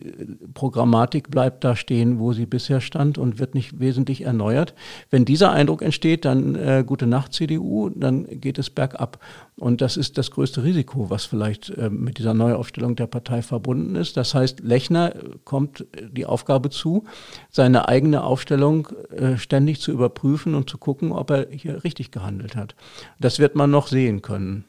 Programmatik 0.55 1.31
bleibt 1.31 1.63
da 1.63 1.77
stehen, 1.77 2.19
wo 2.19 2.33
sie 2.33 2.47
bisher 2.47 2.81
stand 2.81 3.19
und 3.19 3.39
wird 3.39 3.55
nicht 3.55 3.79
wesentlich 3.81 4.23
erneuert. 4.23 4.75
Wenn 5.11 5.27
dieser 5.27 5.53
Eindruck 5.53 5.83
entsteht, 5.83 6.25
dann 6.25 6.55
äh, 6.55 6.85
gute 6.87 7.07
Nacht 7.07 7.35
CDU, 7.35 7.91
dann 7.91 8.27
geht 8.41 8.59
es 8.59 8.71
bergab. 8.71 9.19
Und 9.57 9.83
das 9.83 9.99
ist 9.99 10.17
das 10.17 10.31
größte 10.31 10.65
Risiko, 10.65 11.11
was 11.11 11.27
vielleicht 11.27 11.69
äh, 11.71 11.91
mit 11.91 12.17
dieser 12.17 12.33
Neuaufstellung 12.33 12.97
der 12.97 13.09
Partei 13.09 13.43
verbunden 13.43 13.95
ist. 13.95 14.17
Das 14.17 14.35
heißt, 14.35 14.61
Lechner 14.61 15.13
kommt 15.45 15.85
die 16.11 16.25
Aufgabe 16.25 16.71
zu, 16.71 17.05
seine 17.51 17.89
eigene 17.89 18.25
Aufstellung 18.25 18.89
äh, 19.11 19.37
ständig 19.37 19.83
zu 19.83 19.93
überprüfen 19.93 20.55
und 20.55 20.71
zu 20.71 20.79
gucken, 20.79 21.13
ob 21.13 21.31
er 21.31 21.49
hier 21.51 21.85
richtig 21.85 22.11
gehandelt 22.11 22.57
hat. 22.57 22.75
Das 23.21 23.39
wird 23.39 23.55
man 23.55 23.71
noch 23.71 23.89
sehen 23.89 24.23
können. 24.23 24.65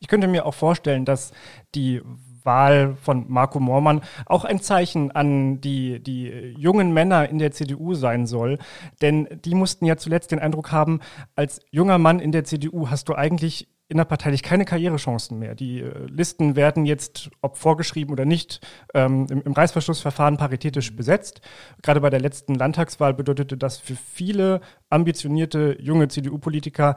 Ich 0.00 0.08
könnte 0.08 0.26
mir 0.26 0.44
auch 0.44 0.54
vorstellen, 0.54 1.04
dass 1.04 1.32
die 1.74 2.02
Wahl 2.44 2.96
von 3.00 3.26
Marco 3.28 3.60
Moormann 3.60 4.02
auch 4.26 4.44
ein 4.44 4.60
Zeichen 4.60 5.10
an 5.10 5.60
die, 5.60 6.00
die 6.00 6.54
jungen 6.58 6.92
Männer 6.92 7.28
in 7.28 7.38
der 7.38 7.52
CDU 7.52 7.94
sein 7.94 8.26
soll. 8.26 8.58
Denn 9.00 9.28
die 9.44 9.54
mussten 9.54 9.84
ja 9.86 9.96
zuletzt 9.96 10.32
den 10.32 10.38
Eindruck 10.38 10.72
haben, 10.72 11.00
als 11.36 11.60
junger 11.70 11.98
Mann 11.98 12.20
in 12.20 12.32
der 12.32 12.44
CDU 12.44 12.90
hast 12.90 13.08
du 13.08 13.14
eigentlich 13.14 13.68
innerparteilich 13.92 14.42
keine 14.42 14.64
Karrierechancen 14.64 15.38
mehr. 15.38 15.54
Die 15.54 15.80
äh, 15.80 16.06
Listen 16.06 16.56
werden 16.56 16.86
jetzt, 16.86 17.30
ob 17.42 17.58
vorgeschrieben 17.58 18.12
oder 18.12 18.24
nicht, 18.24 18.66
ähm, 18.94 19.26
im, 19.30 19.42
im 19.42 19.52
Reißverschlussverfahren 19.52 20.38
paritätisch 20.38 20.96
besetzt. 20.96 21.42
Gerade 21.82 22.00
bei 22.00 22.10
der 22.10 22.20
letzten 22.20 22.54
Landtagswahl 22.54 23.12
bedeutete 23.12 23.56
das 23.56 23.76
für 23.76 23.94
viele 23.94 24.62
ambitionierte 24.88 25.76
junge 25.78 26.08
CDU-Politiker 26.08 26.96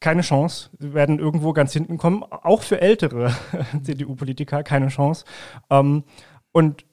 keine 0.00 0.22
Chance. 0.22 0.70
Sie 0.78 0.94
werden 0.94 1.18
irgendwo 1.18 1.52
ganz 1.52 1.72
hinten 1.72 1.98
kommen. 1.98 2.22
Auch 2.22 2.62
für 2.62 2.80
ältere 2.80 3.34
CDU-Politiker 3.82 4.62
keine 4.62 4.88
Chance. 4.88 5.24
Ähm, 5.70 6.04
und 6.52 6.84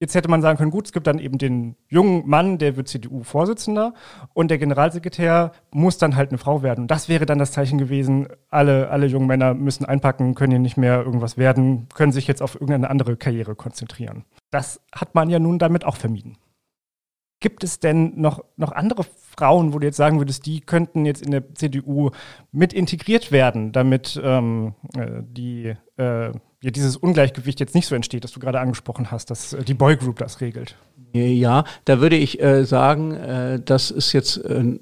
jetzt 0.00 0.14
hätte 0.14 0.30
man 0.30 0.42
sagen 0.42 0.58
können, 0.58 0.70
gut, 0.70 0.86
es 0.86 0.92
gibt 0.92 1.06
dann 1.06 1.18
eben 1.18 1.38
den 1.38 1.76
jungen 1.88 2.26
Mann, 2.26 2.58
der 2.58 2.76
wird 2.76 2.88
CDU-Vorsitzender 2.88 3.94
und 4.32 4.50
der 4.50 4.58
Generalsekretär 4.58 5.52
muss 5.70 5.98
dann 5.98 6.16
halt 6.16 6.30
eine 6.30 6.38
Frau 6.38 6.62
werden. 6.62 6.82
Und 6.82 6.90
das 6.90 7.08
wäre 7.08 7.26
dann 7.26 7.38
das 7.38 7.52
Zeichen 7.52 7.78
gewesen, 7.78 8.28
alle, 8.48 8.90
alle 8.90 9.06
jungen 9.06 9.26
Männer 9.26 9.54
müssen 9.54 9.84
einpacken, 9.84 10.34
können 10.34 10.52
hier 10.52 10.60
nicht 10.60 10.78
mehr 10.78 11.02
irgendwas 11.02 11.36
werden, 11.36 11.88
können 11.94 12.12
sich 12.12 12.26
jetzt 12.26 12.42
auf 12.42 12.54
irgendeine 12.54 12.90
andere 12.90 13.16
Karriere 13.16 13.54
konzentrieren. 13.54 14.24
Das 14.50 14.80
hat 14.92 15.14
man 15.14 15.30
ja 15.30 15.38
nun 15.38 15.58
damit 15.58 15.84
auch 15.84 15.96
vermieden. 15.96 16.36
Gibt 17.40 17.64
es 17.64 17.80
denn 17.80 18.20
noch, 18.20 18.44
noch 18.56 18.72
andere 18.72 19.04
Frauen, 19.36 19.72
wo 19.72 19.78
du 19.78 19.86
jetzt 19.86 19.96
sagen 19.96 20.18
würdest, 20.18 20.44
die 20.44 20.60
könnten 20.60 21.06
jetzt 21.06 21.22
in 21.22 21.30
der 21.30 21.54
CDU 21.54 22.10
mit 22.52 22.74
integriert 22.74 23.32
werden, 23.32 23.72
damit 23.72 24.20
ähm, 24.22 24.74
äh, 24.94 25.22
die, 25.22 25.74
äh, 25.96 26.26
ja, 26.26 26.70
dieses 26.70 26.98
Ungleichgewicht 26.98 27.58
jetzt 27.58 27.74
nicht 27.74 27.86
so 27.86 27.94
entsteht, 27.94 28.24
das 28.24 28.32
du 28.32 28.40
gerade 28.40 28.60
angesprochen 28.60 29.10
hast, 29.10 29.30
dass 29.30 29.54
äh, 29.54 29.64
die 29.64 29.72
Boy 29.72 29.96
Group 29.96 30.18
das 30.18 30.42
regelt? 30.42 30.76
Ja, 31.12 31.64
da 31.86 32.00
würde 32.00 32.16
ich 32.16 32.40
äh, 32.42 32.64
sagen, 32.64 33.12
äh, 33.12 33.60
das 33.64 33.90
ist 33.90 34.12
jetzt 34.12 34.36
äh, 34.44 34.78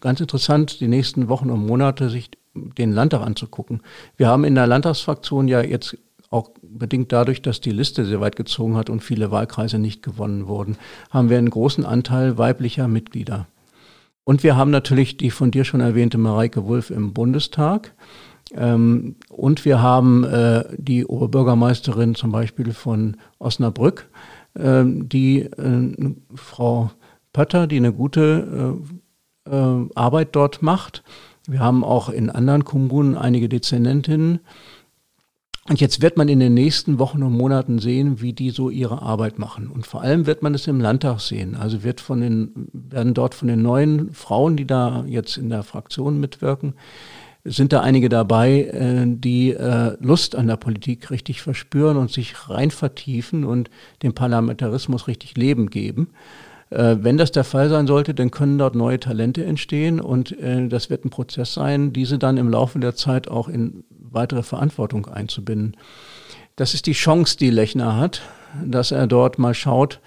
ganz 0.00 0.20
interessant, 0.20 0.80
die 0.80 0.88
nächsten 0.88 1.28
Wochen 1.28 1.50
und 1.50 1.64
Monate 1.64 2.10
sich 2.10 2.30
den 2.54 2.92
Landtag 2.92 3.22
anzugucken. 3.22 3.82
Wir 4.16 4.28
haben 4.28 4.44
in 4.44 4.54
der 4.54 4.66
Landtagsfraktion 4.66 5.48
ja 5.48 5.60
jetzt 5.60 5.96
auch 6.34 6.50
bedingt 6.62 7.12
dadurch, 7.12 7.40
dass 7.40 7.60
die 7.60 7.70
Liste 7.70 8.04
sehr 8.04 8.20
weit 8.20 8.36
gezogen 8.36 8.76
hat 8.76 8.90
und 8.90 9.02
viele 9.02 9.30
Wahlkreise 9.30 9.78
nicht 9.78 10.02
gewonnen 10.02 10.48
wurden, 10.48 10.76
haben 11.10 11.30
wir 11.30 11.38
einen 11.38 11.48
großen 11.48 11.86
Anteil 11.86 12.36
weiblicher 12.36 12.88
Mitglieder. 12.88 13.46
Und 14.24 14.42
wir 14.42 14.56
haben 14.56 14.70
natürlich 14.70 15.16
die 15.16 15.30
von 15.30 15.50
dir 15.50 15.64
schon 15.64 15.80
erwähnte 15.80 16.18
Mareike 16.18 16.66
Wulff 16.66 16.90
im 16.90 17.12
Bundestag. 17.12 17.94
Ähm, 18.52 19.16
und 19.28 19.64
wir 19.64 19.80
haben 19.80 20.24
äh, 20.24 20.64
die 20.76 21.06
Oberbürgermeisterin 21.06 22.14
zum 22.14 22.32
Beispiel 22.32 22.72
von 22.72 23.16
Osnabrück, 23.38 24.08
äh, 24.54 24.82
die 24.84 25.42
äh, 25.42 26.14
Frau 26.34 26.90
Pötter, 27.32 27.66
die 27.66 27.76
eine 27.76 27.92
gute 27.92 28.76
äh, 29.46 29.54
äh, 29.54 29.88
Arbeit 29.94 30.34
dort 30.36 30.62
macht. 30.62 31.04
Wir 31.46 31.60
haben 31.60 31.84
auch 31.84 32.08
in 32.08 32.30
anderen 32.30 32.64
Kommunen 32.64 33.16
einige 33.16 33.48
Dezernentinnen. 33.48 34.40
Und 35.66 35.80
jetzt 35.80 36.02
wird 36.02 36.18
man 36.18 36.28
in 36.28 36.40
den 36.40 36.52
nächsten 36.52 36.98
Wochen 36.98 37.22
und 37.22 37.32
Monaten 37.32 37.78
sehen, 37.78 38.20
wie 38.20 38.34
die 38.34 38.50
so 38.50 38.68
ihre 38.68 39.00
Arbeit 39.00 39.38
machen. 39.38 39.68
Und 39.68 39.86
vor 39.86 40.02
allem 40.02 40.26
wird 40.26 40.42
man 40.42 40.54
es 40.54 40.66
im 40.66 40.78
Landtag 40.78 41.20
sehen. 41.20 41.54
Also 41.54 41.82
wird 41.82 42.02
von 42.02 42.20
den, 42.20 42.68
werden 42.72 43.14
dort 43.14 43.34
von 43.34 43.48
den 43.48 43.62
neuen 43.62 44.12
Frauen, 44.12 44.56
die 44.58 44.66
da 44.66 45.04
jetzt 45.06 45.38
in 45.38 45.48
der 45.48 45.62
Fraktion 45.62 46.20
mitwirken, 46.20 46.74
sind 47.44 47.72
da 47.72 47.80
einige 47.80 48.10
dabei, 48.10 48.62
äh, 48.62 49.04
die 49.06 49.52
äh, 49.52 49.96
Lust 50.00 50.36
an 50.36 50.48
der 50.48 50.56
Politik 50.56 51.10
richtig 51.10 51.40
verspüren 51.40 51.96
und 51.96 52.10
sich 52.10 52.48
rein 52.50 52.70
vertiefen 52.70 53.44
und 53.44 53.70
dem 54.02 54.14
Parlamentarismus 54.14 55.08
richtig 55.08 55.36
Leben 55.36 55.70
geben. 55.70 56.10
Äh, 56.68 56.96
wenn 57.00 57.18
das 57.18 57.32
der 57.32 57.44
Fall 57.44 57.70
sein 57.70 57.86
sollte, 57.86 58.14
dann 58.14 58.30
können 58.30 58.58
dort 58.58 58.74
neue 58.74 59.00
Talente 59.00 59.44
entstehen 59.44 60.00
und 60.00 60.34
das 60.40 60.90
wird 60.90 61.04
ein 61.04 61.10
Prozess 61.10 61.54
sein, 61.54 61.92
diese 61.92 62.18
dann 62.18 62.38
im 62.38 62.48
Laufe 62.48 62.78
der 62.78 62.94
Zeit 62.94 63.28
auch 63.28 63.48
in 63.48 63.84
weitere 64.14 64.42
Verantwortung 64.42 65.06
einzubinden. 65.06 65.76
Das 66.56 66.74
ist 66.74 66.86
die 66.86 66.92
Chance, 66.92 67.36
die 67.36 67.50
Lechner 67.50 67.96
hat, 67.96 68.22
dass 68.64 68.92
er 68.92 69.06
dort 69.06 69.38
mal 69.38 69.54
schaut, 69.54 70.00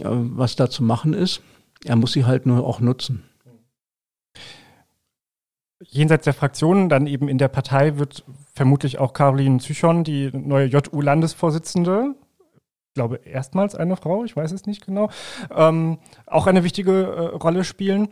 äh, 0.00 0.04
was 0.04 0.56
da 0.56 0.68
zu 0.68 0.82
machen 0.82 1.14
ist. 1.14 1.40
Er 1.84 1.96
muss 1.96 2.12
sie 2.12 2.24
halt 2.24 2.46
nur 2.46 2.66
auch 2.66 2.80
nutzen. 2.80 3.24
Jenseits 5.80 6.24
der 6.24 6.34
Fraktionen, 6.34 6.88
dann 6.88 7.06
eben 7.06 7.28
in 7.28 7.38
der 7.38 7.46
Partei 7.48 7.98
wird 7.98 8.24
vermutlich 8.52 8.98
auch 8.98 9.12
Caroline 9.12 9.60
Zychon, 9.60 10.02
die 10.02 10.30
neue 10.32 10.66
JU-Landesvorsitzende, 10.66 12.16
ich 12.88 12.94
glaube 12.94 13.20
erstmals 13.24 13.76
eine 13.76 13.96
Frau, 13.96 14.24
ich 14.24 14.34
weiß 14.34 14.50
es 14.50 14.66
nicht 14.66 14.84
genau, 14.84 15.08
ähm, 15.54 15.98
auch 16.26 16.48
eine 16.48 16.64
wichtige 16.64 17.04
äh, 17.04 17.36
Rolle 17.36 17.62
spielen. 17.62 18.08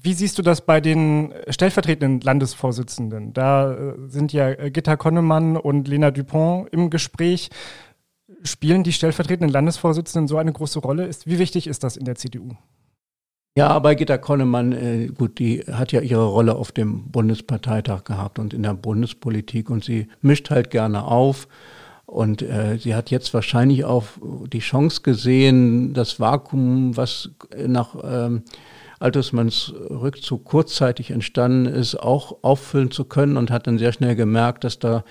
Wie 0.00 0.12
siehst 0.12 0.38
du 0.38 0.42
das 0.42 0.60
bei 0.60 0.80
den 0.80 1.32
stellvertretenden 1.48 2.20
Landesvorsitzenden? 2.20 3.32
Da 3.32 3.72
äh, 3.72 3.94
sind 4.08 4.32
ja 4.32 4.50
äh, 4.50 4.70
Gitta 4.70 4.96
Konnemann 4.96 5.56
und 5.56 5.88
Lena 5.88 6.10
Dupont 6.10 6.68
im 6.72 6.90
Gespräch. 6.90 7.50
Spielen 8.42 8.82
die 8.82 8.92
stellvertretenden 8.92 9.50
Landesvorsitzenden 9.50 10.28
so 10.28 10.36
eine 10.36 10.52
große 10.52 10.80
Rolle? 10.80 11.08
wie 11.24 11.38
wichtig 11.38 11.66
ist 11.66 11.84
das 11.84 11.96
in 11.96 12.04
der 12.04 12.16
CDU? 12.16 12.50
Ja, 13.56 13.78
bei 13.78 13.94
Gitta 13.94 14.18
Konnemann, 14.18 14.72
äh, 14.72 15.06
gut, 15.06 15.38
die 15.38 15.60
hat 15.60 15.92
ja 15.92 16.00
ihre 16.00 16.26
Rolle 16.26 16.56
auf 16.56 16.72
dem 16.72 17.10
Bundesparteitag 17.12 18.02
gehabt 18.02 18.40
und 18.40 18.52
in 18.52 18.64
der 18.64 18.74
Bundespolitik 18.74 19.70
und 19.70 19.84
sie 19.84 20.08
mischt 20.20 20.50
halt 20.50 20.70
gerne 20.70 21.04
auf. 21.04 21.46
Und 22.04 22.42
äh, 22.42 22.78
sie 22.78 22.96
hat 22.96 23.10
jetzt 23.10 23.32
wahrscheinlich 23.32 23.84
auch 23.84 24.04
die 24.52 24.58
Chance 24.58 25.02
gesehen, 25.02 25.94
das 25.94 26.18
Vakuum, 26.18 26.96
was 26.96 27.30
nach 27.56 27.96
ähm, 28.04 28.42
Altesmanns 29.04 29.72
Rückzug 29.90 30.44
kurzzeitig 30.44 31.10
entstanden 31.10 31.66
ist, 31.66 31.94
auch 31.94 32.38
auffüllen 32.42 32.90
zu 32.90 33.04
können 33.04 33.36
und 33.36 33.50
hat 33.50 33.66
dann 33.66 33.78
sehr 33.78 33.92
schnell 33.92 34.16
gemerkt, 34.16 34.64
dass 34.64 34.78
da 34.78 35.04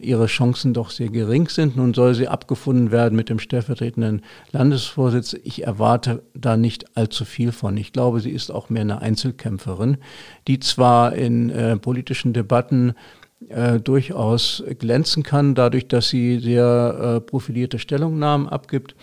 ihre 0.00 0.26
Chancen 0.26 0.72
doch 0.72 0.90
sehr 0.90 1.08
gering 1.08 1.48
sind. 1.48 1.76
Nun 1.76 1.92
soll 1.92 2.14
sie 2.14 2.28
abgefunden 2.28 2.90
werden 2.92 3.16
mit 3.16 3.28
dem 3.28 3.38
stellvertretenden 3.38 4.22
Landesvorsitz. 4.52 5.34
Ich 5.44 5.64
erwarte 5.64 6.22
da 6.34 6.56
nicht 6.56 6.96
allzu 6.96 7.24
viel 7.24 7.52
von. 7.52 7.76
Ich 7.76 7.92
glaube, 7.92 8.20
sie 8.20 8.30
ist 8.30 8.50
auch 8.50 8.70
mehr 8.70 8.82
eine 8.82 9.02
Einzelkämpferin, 9.02 9.98
die 10.48 10.60
zwar 10.60 11.14
in 11.14 11.50
äh, 11.50 11.76
politischen 11.76 12.32
Debatten 12.32 12.94
äh, 13.48 13.80
durchaus 13.80 14.62
glänzen 14.78 15.24
kann, 15.24 15.54
dadurch, 15.54 15.88
dass 15.88 16.08
sie 16.08 16.38
sehr 16.38 17.16
äh, 17.16 17.20
profilierte 17.20 17.78
Stellungnahmen 17.78 18.48
abgibt. 18.48 18.94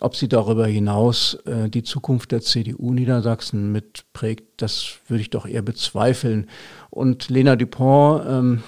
Ob 0.00 0.16
sie 0.16 0.28
darüber 0.28 0.66
hinaus 0.66 1.34
äh, 1.46 1.70
die 1.70 1.84
Zukunft 1.84 2.32
der 2.32 2.40
CDU 2.40 2.92
Niedersachsen 2.92 3.70
mitprägt, 3.70 4.60
das 4.60 4.98
würde 5.06 5.20
ich 5.20 5.30
doch 5.30 5.46
eher 5.46 5.62
bezweifeln. 5.62 6.48
Und 6.90 7.28
Lena 7.28 7.54
Dupont, 7.54 8.24
ähm, 8.28 8.64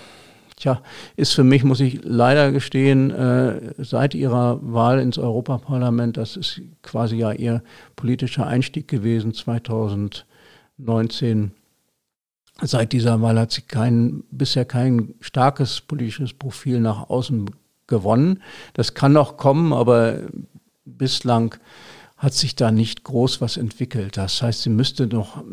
tja, 0.54 0.80
ist 1.16 1.32
für 1.32 1.42
mich, 1.42 1.64
muss 1.64 1.80
ich 1.80 1.98
leider 2.04 2.52
gestehen, 2.52 3.10
äh, 3.10 3.74
seit 3.78 4.14
ihrer 4.14 4.60
Wahl 4.62 5.00
ins 5.00 5.18
Europaparlament, 5.18 6.16
das 6.16 6.36
ist 6.36 6.62
quasi 6.82 7.16
ja 7.16 7.32
ihr 7.32 7.60
politischer 7.96 8.46
Einstieg 8.46 8.86
gewesen, 8.86 9.34
2019. 9.34 11.50
Seit 12.62 12.92
dieser 12.92 13.20
Wahl 13.20 13.36
hat 13.38 13.50
sie 13.50 13.62
kein, 13.62 14.22
bisher 14.30 14.64
kein 14.64 15.14
starkes 15.20 15.80
politisches 15.80 16.32
Profil 16.32 16.78
nach 16.78 17.10
außen 17.10 17.50
gewonnen. 17.88 18.42
Das 18.74 18.94
kann 18.94 19.12
noch 19.12 19.36
kommen, 19.36 19.72
aber 19.72 20.20
bislang 20.86 21.56
hat 22.16 22.32
sich 22.32 22.56
da 22.56 22.70
nicht 22.70 23.04
groß 23.04 23.40
was 23.40 23.56
entwickelt. 23.56 24.16
Das 24.16 24.40
heißt, 24.40 24.62
sie 24.62 24.70
müsste 24.70 25.06
noch 25.06 25.44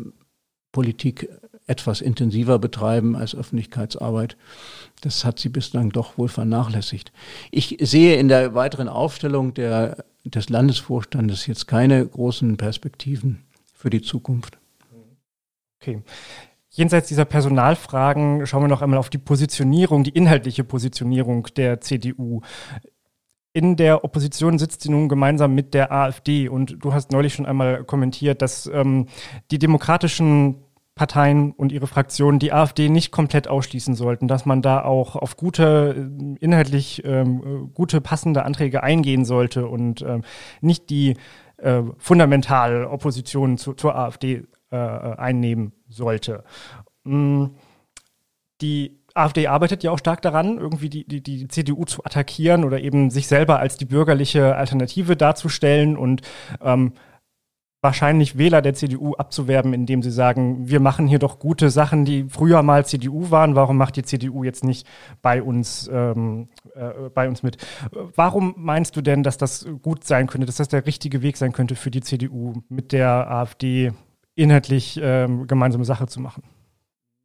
Politik 0.72 1.28
etwas 1.66 2.00
intensiver 2.00 2.58
betreiben 2.58 3.16
als 3.16 3.34
Öffentlichkeitsarbeit. 3.34 4.36
Das 5.00 5.24
hat 5.24 5.38
sie 5.38 5.48
bislang 5.48 5.90
doch 5.90 6.18
wohl 6.18 6.28
vernachlässigt. 6.28 7.12
Ich 7.50 7.78
sehe 7.80 8.16
in 8.16 8.28
der 8.28 8.54
weiteren 8.54 8.88
Aufstellung 8.88 9.54
der, 9.54 10.04
des 10.24 10.48
Landesvorstandes 10.48 11.46
jetzt 11.46 11.66
keine 11.66 12.06
großen 12.06 12.56
Perspektiven 12.56 13.44
für 13.74 13.90
die 13.90 14.02
Zukunft. 14.02 14.58
Okay. 15.80 16.02
Jenseits 16.70 17.08
dieser 17.08 17.24
Personalfragen 17.24 18.46
schauen 18.46 18.64
wir 18.64 18.68
noch 18.68 18.82
einmal 18.82 18.98
auf 18.98 19.08
die 19.08 19.18
Positionierung, 19.18 20.02
die 20.02 20.10
inhaltliche 20.10 20.64
Positionierung 20.64 21.46
der 21.56 21.80
CDU. 21.80 22.40
In 23.56 23.76
der 23.76 24.04
Opposition 24.04 24.58
sitzt 24.58 24.82
sie 24.82 24.90
nun 24.90 25.08
gemeinsam 25.08 25.54
mit 25.54 25.74
der 25.74 25.92
AfD 25.92 26.48
und 26.48 26.84
du 26.84 26.92
hast 26.92 27.12
neulich 27.12 27.34
schon 27.34 27.46
einmal 27.46 27.84
kommentiert, 27.84 28.42
dass 28.42 28.66
ähm, 28.66 29.06
die 29.52 29.60
demokratischen 29.60 30.56
Parteien 30.96 31.52
und 31.52 31.70
ihre 31.70 31.86
Fraktionen 31.86 32.40
die 32.40 32.52
AfD 32.52 32.88
nicht 32.88 33.12
komplett 33.12 33.46
ausschließen 33.46 33.94
sollten, 33.94 34.26
dass 34.26 34.44
man 34.44 34.60
da 34.60 34.82
auch 34.82 35.14
auf 35.14 35.36
gute, 35.36 35.94
äh, 35.96 36.44
inhaltlich 36.44 37.04
ähm, 37.04 37.70
gute, 37.74 38.00
passende 38.00 38.44
Anträge 38.44 38.82
eingehen 38.82 39.24
sollte 39.24 39.68
und 39.68 40.02
ähm, 40.02 40.22
nicht 40.60 40.90
die 40.90 41.16
äh, 41.58 41.82
fundamental 41.98 42.84
Opposition 42.86 43.56
zu, 43.56 43.74
zur 43.74 43.94
AfD 43.94 44.48
äh, 44.70 44.76
einnehmen 44.76 45.74
sollte. 45.88 46.42
Mm, 47.04 47.46
die 48.60 49.03
AfD 49.14 49.46
arbeitet 49.46 49.84
ja 49.84 49.92
auch 49.92 49.98
stark 49.98 50.22
daran, 50.22 50.58
irgendwie 50.58 50.88
die, 50.88 51.06
die, 51.06 51.22
die 51.22 51.48
CDU 51.48 51.84
zu 51.84 52.04
attackieren 52.04 52.64
oder 52.64 52.80
eben 52.80 53.10
sich 53.10 53.28
selber 53.28 53.60
als 53.60 53.76
die 53.76 53.84
bürgerliche 53.84 54.56
Alternative 54.56 55.16
darzustellen 55.16 55.96
und 55.96 56.22
ähm, 56.60 56.92
wahrscheinlich 57.84 58.38
Wähler 58.38 58.62
der 58.62 58.74
CDU 58.74 59.12
abzuwerben, 59.14 59.74
indem 59.74 60.02
sie 60.02 60.10
sagen, 60.10 60.68
wir 60.68 60.80
machen 60.80 61.06
hier 61.06 61.18
doch 61.18 61.38
gute 61.38 61.68
Sachen, 61.68 62.06
die 62.06 62.24
früher 62.30 62.62
mal 62.62 62.86
CDU 62.86 63.30
waren. 63.30 63.54
Warum 63.54 63.76
macht 63.76 63.96
die 63.96 64.02
CDU 64.02 64.42
jetzt 64.42 64.64
nicht 64.64 64.86
bei 65.20 65.42
uns, 65.42 65.88
ähm, 65.92 66.48
äh, 66.74 67.10
bei 67.14 67.28
uns 67.28 67.42
mit? 67.42 67.58
Warum 67.92 68.54
meinst 68.56 68.96
du 68.96 69.02
denn, 69.02 69.22
dass 69.22 69.36
das 69.36 69.66
gut 69.82 70.04
sein 70.04 70.26
könnte, 70.26 70.46
dass 70.46 70.56
das 70.56 70.68
der 70.68 70.86
richtige 70.86 71.20
Weg 71.20 71.36
sein 71.36 71.52
könnte 71.52 71.76
für 71.76 71.90
die 71.90 72.00
CDU, 72.00 72.54
mit 72.70 72.92
der 72.92 73.30
AfD 73.30 73.92
inhaltlich 74.34 74.98
ähm, 75.00 75.46
gemeinsame 75.46 75.84
Sache 75.84 76.06
zu 76.06 76.20
machen? 76.20 76.42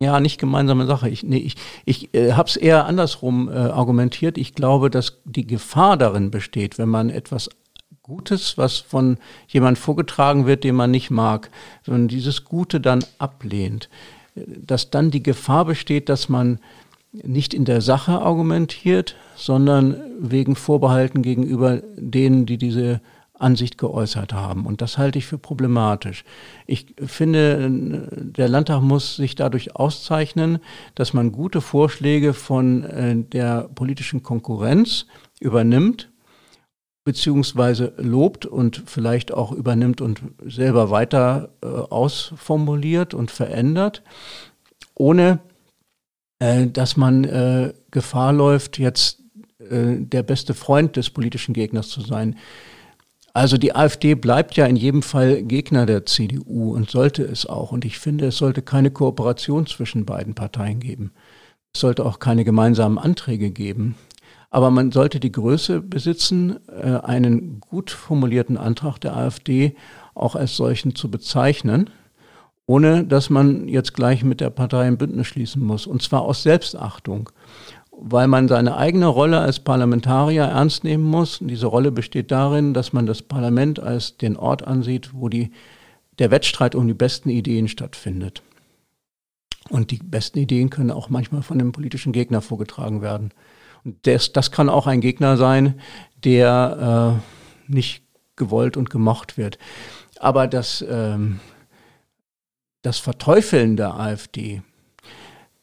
Ja, 0.02 0.22
nicht 0.22 0.40
gemeinsame 0.40 0.86
Sache. 0.86 1.10
Ich, 1.10 1.24
nee, 1.24 1.38
ich, 1.38 1.56
ich 1.84 2.14
äh, 2.14 2.32
habe 2.32 2.48
es 2.48 2.56
eher 2.56 2.86
andersrum 2.86 3.50
äh, 3.50 3.54
argumentiert. 3.54 4.38
Ich 4.38 4.56
glaube, 4.56 4.90
dass 4.90 5.20
die 5.26 5.46
Gefahr 5.46 5.98
darin 5.98 6.32
besteht, 6.32 6.78
wenn 6.78 6.88
man 6.88 7.10
etwas 7.10 7.50
Gutes, 8.02 8.58
was 8.58 8.78
von 8.78 9.18
jemand 9.50 9.78
vorgetragen 9.78 10.46
wird, 10.46 10.64
den 10.64 10.76
man 10.76 10.90
nicht 10.90 11.12
mag, 11.12 11.52
wenn 11.86 12.08
dieses 12.08 12.46
Gute 12.46 12.80
dann 12.80 13.04
ablehnt, 13.20 13.90
dass 14.36 14.90
dann 14.90 15.12
die 15.12 15.22
Gefahr 15.22 15.66
besteht, 15.66 16.08
dass 16.08 16.30
man 16.30 16.60
nicht 17.12 17.54
in 17.54 17.66
der 17.66 17.82
Sache 17.82 18.20
argumentiert, 18.20 19.16
sondern 19.36 19.98
wegen 20.20 20.56
Vorbehalten 20.56 21.22
gegenüber 21.22 21.82
denen, 21.98 22.46
die 22.46 22.58
diese 22.58 23.02
Ansicht 23.39 23.78
geäußert 23.78 24.34
haben. 24.34 24.65
Und 24.65 24.82
das 24.82 24.97
halte 24.97 25.17
ich 25.17 25.25
für 25.25 25.38
problematisch. 25.38 26.23
Ich 26.67 26.88
finde, 27.06 28.08
der 28.12 28.49
Landtag 28.49 28.82
muss 28.82 29.15
sich 29.15 29.36
dadurch 29.36 29.75
auszeichnen, 29.75 30.60
dass 30.95 31.13
man 31.13 31.32
gute 31.32 31.62
Vorschläge 31.62 32.34
von 32.34 32.84
äh, 32.84 33.15
der 33.15 33.69
politischen 33.73 34.23
Konkurrenz 34.23 35.06
übernimmt 35.39 36.12
beziehungsweise 37.06 37.93
lobt 37.97 38.45
und 38.45 38.84
vielleicht 38.86 39.34
auch 39.34 39.52
übernimmt 39.52 39.99
und 39.99 40.21
selber 40.45 40.91
weiter 40.91 41.49
äh, 41.63 41.65
ausformuliert 41.65 43.15
und 43.15 43.32
verändert, 43.32 44.04
ohne 44.93 45.39
äh, 46.39 46.67
dass 46.67 46.97
man 46.97 47.73
Gefahr 47.89 48.34
läuft, 48.34 48.78
jetzt 48.78 49.23
der 49.60 50.23
beste 50.23 50.54
Freund 50.54 50.95
des 50.95 51.10
politischen 51.10 51.54
Gegners 51.54 51.89
zu 51.89 52.02
sein. 52.02 52.38
Also 53.39 53.56
die 53.56 53.73
AfD 53.73 54.15
bleibt 54.15 54.58
ja 54.58 54.65
in 54.65 54.75
jedem 54.75 55.02
Fall 55.02 55.43
Gegner 55.43 55.86
der 55.86 56.06
CDU 56.06 56.75
und 56.75 56.89
sollte 56.89 57.23
es 57.23 57.45
auch. 57.45 57.71
Und 57.71 57.86
ich 57.86 57.97
finde, 57.97 58.25
es 58.25 58.36
sollte 58.36 58.62
keine 58.62 58.91
Kooperation 58.91 59.65
zwischen 59.65 60.06
beiden 60.06 60.36
Parteien 60.36 60.82
geben. 60.82 61.13
Es 61.73 61.80
sollte 61.80 62.04
auch 62.04 62.19
keine 62.19 62.43
gemeinsamen 62.43 62.97
Anträge 62.97 63.52
geben. 63.52 63.95
Aber 64.49 64.71
man 64.71 64.91
sollte 64.91 65.21
die 65.21 65.32
Größe 65.32 65.80
besitzen, 65.80 66.60
äh, 66.67 66.99
einen 67.02 67.62
gut 67.62 67.91
formulierten 67.91 68.58
Antrag 68.58 68.97
der 68.99 69.15
AfD 69.15 69.73
auch 70.15 70.36
als 70.36 70.58
solchen 70.58 70.93
zu 70.93 71.10
bezeichnen, 71.10 71.89
ohne 72.65 73.06
dass 73.06 73.30
man 73.30 73.69
jetzt 73.69 73.93
gleich 73.93 74.21
mit 74.21 74.41
der 74.41 74.49
Partei 74.49 74.82
ein 74.82 74.97
Bündnis 74.97 75.28
schließen 75.28 75.63
muss. 75.63 75.88
Und 75.88 76.02
zwar 76.02 76.23
aus 76.23 76.43
Selbstachtung, 76.43 77.30
weil 78.02 78.28
man 78.28 78.48
seine 78.48 78.78
eigene 78.78 79.08
Rolle 79.08 79.40
als 79.40 79.60
Parlamentarier 79.60 80.44
ernst 80.44 80.86
nehmen 80.86 81.04
muss. 81.04 81.42
Und 81.42 81.50
diese 81.50 81.68
Rolle 81.68 81.92
besteht 81.92 82.32
darin, 82.32 82.74
dass 82.74 82.94
man 82.94 83.06
das 83.06 83.22
Parlament 83.22 83.80
als 83.80 84.18
den 84.18 84.38
Ort 84.38 84.66
ansieht, 84.66 85.14
wo 85.14 85.28
die, 85.28 85.52
der 86.18 86.32
Wettstreit 86.32 86.76
um 86.76 86.88
die 86.88 86.94
besten 86.94 87.30
Ideen 87.30 87.68
stattfindet. 87.68 88.42
Und 89.70 89.92
die 89.92 89.98
besten 89.98 90.40
Ideen 90.40 90.70
können 90.70 90.92
auch 90.92 91.10
manchmal 91.10 91.42
von 91.42 91.60
dem 91.60 91.74
politischen 91.74 92.14
Gegner 92.14 92.42
vorgetragen 92.42 93.02
werden. 93.02 93.32
Das, 93.84 94.32
das 94.32 94.52
kann 94.52 94.70
auch 94.70 94.88
ein 94.88 95.02
Gegner 95.02 95.36
sein, 95.36 95.80
der 96.24 97.20
äh, 97.20 97.72
nicht 97.72 98.04
gewollt 98.38 98.78
und 98.78 98.90
gemocht 98.90 99.38
wird. 99.38 99.60
Aber 100.20 100.48
das, 100.48 100.84
ähm, 100.90 101.42
das 102.82 102.98
Verteufeln 102.98 103.76
der 103.76 104.00
AfD, 104.00 104.62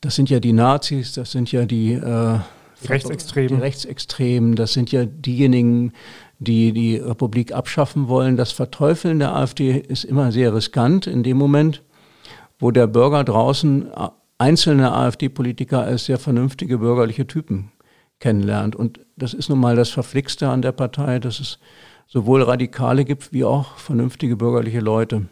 das 0.01 0.15
sind 0.15 0.31
ja 0.31 0.41
die 0.41 0.53
Nazis, 0.53 1.13
das 1.13 1.33
sind 1.33 1.53
ja 1.53 1.65
die, 1.65 1.93
äh, 1.93 2.39
Rechtsextremen. 2.89 3.49
die 3.49 3.63
Rechtsextremen, 3.63 4.55
das 4.55 4.73
sind 4.73 4.93
ja 4.93 5.05
diejenigen, 5.07 5.93
die 6.39 6.73
die 6.73 6.97
Republik 6.97 7.53
abschaffen 7.53 8.09
wollen. 8.09 8.37
Das 8.37 8.53
Verteufeln 8.53 9.19
der 9.19 9.35
AfD 9.35 9.79
ist 9.79 10.05
immer 10.05 10.33
sehr 10.33 10.55
riskant 10.55 11.07
in 11.07 11.23
dem 11.23 11.39
Moment, 11.39 11.83
wo 12.59 12.71
der 12.71 12.87
Bürger 12.87 13.25
draußen 13.25 13.91
äh, 13.93 14.09
einzelne 14.39 14.93
AfD-Politiker 14.93 15.83
als 15.83 16.05
sehr 16.05 16.19
vernünftige 16.19 16.79
bürgerliche 16.79 17.27
Typen 17.27 17.73
kennenlernt. 18.21 18.77
Und 18.77 19.01
das 19.17 19.35
ist 19.35 19.49
nun 19.49 19.61
mal 19.61 19.77
das 19.77 19.89
Verflixte 19.89 20.49
an 20.49 20.63
der 20.63 20.73
Partei, 20.73 21.19
dass 21.19 21.41
es 21.41 21.59
sowohl 22.07 22.43
Radikale 22.43 23.05
gibt 23.05 23.33
wie 23.33 23.45
auch 23.45 23.77
vernünftige 23.79 24.37
bürgerliche 24.37 24.81
Leute. 24.81 25.27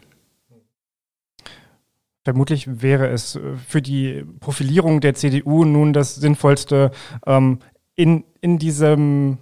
Vermutlich 2.25 2.81
wäre 2.81 3.07
es 3.07 3.35
äh, 3.35 3.55
für 3.55 3.83
die 3.83 4.25
Profilierung 4.39 4.99
der 4.99 5.13
CDU 5.13 5.63
nun 5.63 5.93
das 5.93 6.15
Sinnvollste, 6.15 6.89
ähm, 7.27 7.59
in, 7.95 8.25
in 8.41 8.57
diesem 8.57 9.37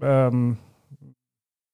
ähm, 0.00 0.56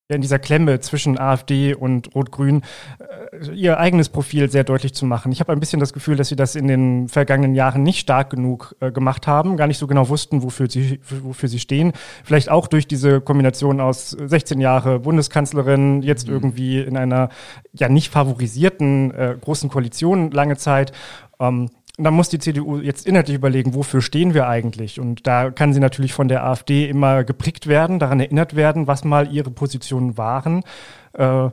in 0.08 0.20
dieser 0.20 0.38
Klemme 0.38 0.80
zwischen 0.80 1.18
AfD 1.18 1.74
und 1.74 2.14
Rot-Grün 2.14 2.60
äh, 2.98 3.54
ihr 3.54 3.78
eigenes 3.78 4.10
Profil 4.10 4.50
sehr 4.50 4.62
deutlich 4.62 4.92
zu 4.92 5.06
machen. 5.06 5.32
Ich 5.32 5.40
habe 5.40 5.50
ein 5.50 5.60
bisschen 5.60 5.80
das 5.80 5.94
Gefühl, 5.94 6.16
dass 6.16 6.28
sie 6.28 6.36
das 6.36 6.56
in 6.56 6.68
den 6.68 7.08
vergangenen 7.08 7.54
Jahren 7.54 7.82
nicht 7.82 8.00
stark 8.00 8.28
genug 8.28 8.76
äh, 8.80 8.92
gemacht 8.92 9.26
haben, 9.26 9.56
gar 9.56 9.66
nicht 9.66 9.78
so 9.78 9.86
genau 9.86 10.10
wussten, 10.10 10.42
wofür 10.42 10.68
sie, 10.68 11.00
wofür 11.08 11.48
sie 11.48 11.58
stehen. 11.58 11.92
Vielleicht 12.22 12.50
auch 12.50 12.66
durch 12.66 12.86
diese 12.86 13.22
Kombination 13.22 13.80
aus 13.80 14.10
16 14.10 14.60
Jahre 14.60 15.00
Bundeskanzlerin, 15.00 16.02
jetzt 16.02 16.26
mhm. 16.26 16.34
irgendwie 16.34 16.80
in 16.80 16.98
einer 16.98 17.30
ja 17.72 17.88
nicht 17.88 18.12
favorisierten 18.12 19.10
äh, 19.12 19.36
großen 19.40 19.70
Koalition 19.70 20.30
lange 20.32 20.58
Zeit. 20.58 20.92
Ähm, 21.40 21.70
dann 21.96 22.14
muss 22.14 22.28
die 22.28 22.40
CDU 22.40 22.78
jetzt 22.78 23.07
inhaltlich 23.07 23.37
überlegen, 23.37 23.74
wofür 23.74 24.02
stehen 24.02 24.35
wir 24.35 24.48
eigentlich? 24.48 24.98
Und 24.98 25.26
da 25.26 25.50
kann 25.50 25.72
sie 25.72 25.80
natürlich 25.80 26.12
von 26.12 26.28
der 26.28 26.44
AfD 26.44 26.88
immer 26.88 27.22
geprickt 27.22 27.68
werden, 27.68 27.98
daran 27.98 28.18
erinnert 28.18 28.57
werden, 28.57 28.87
was 28.87 29.04
mal 29.04 29.33
ihre 29.33 29.50
Positionen 29.50 30.18
waren. 30.18 30.64
Äh, 31.12 31.50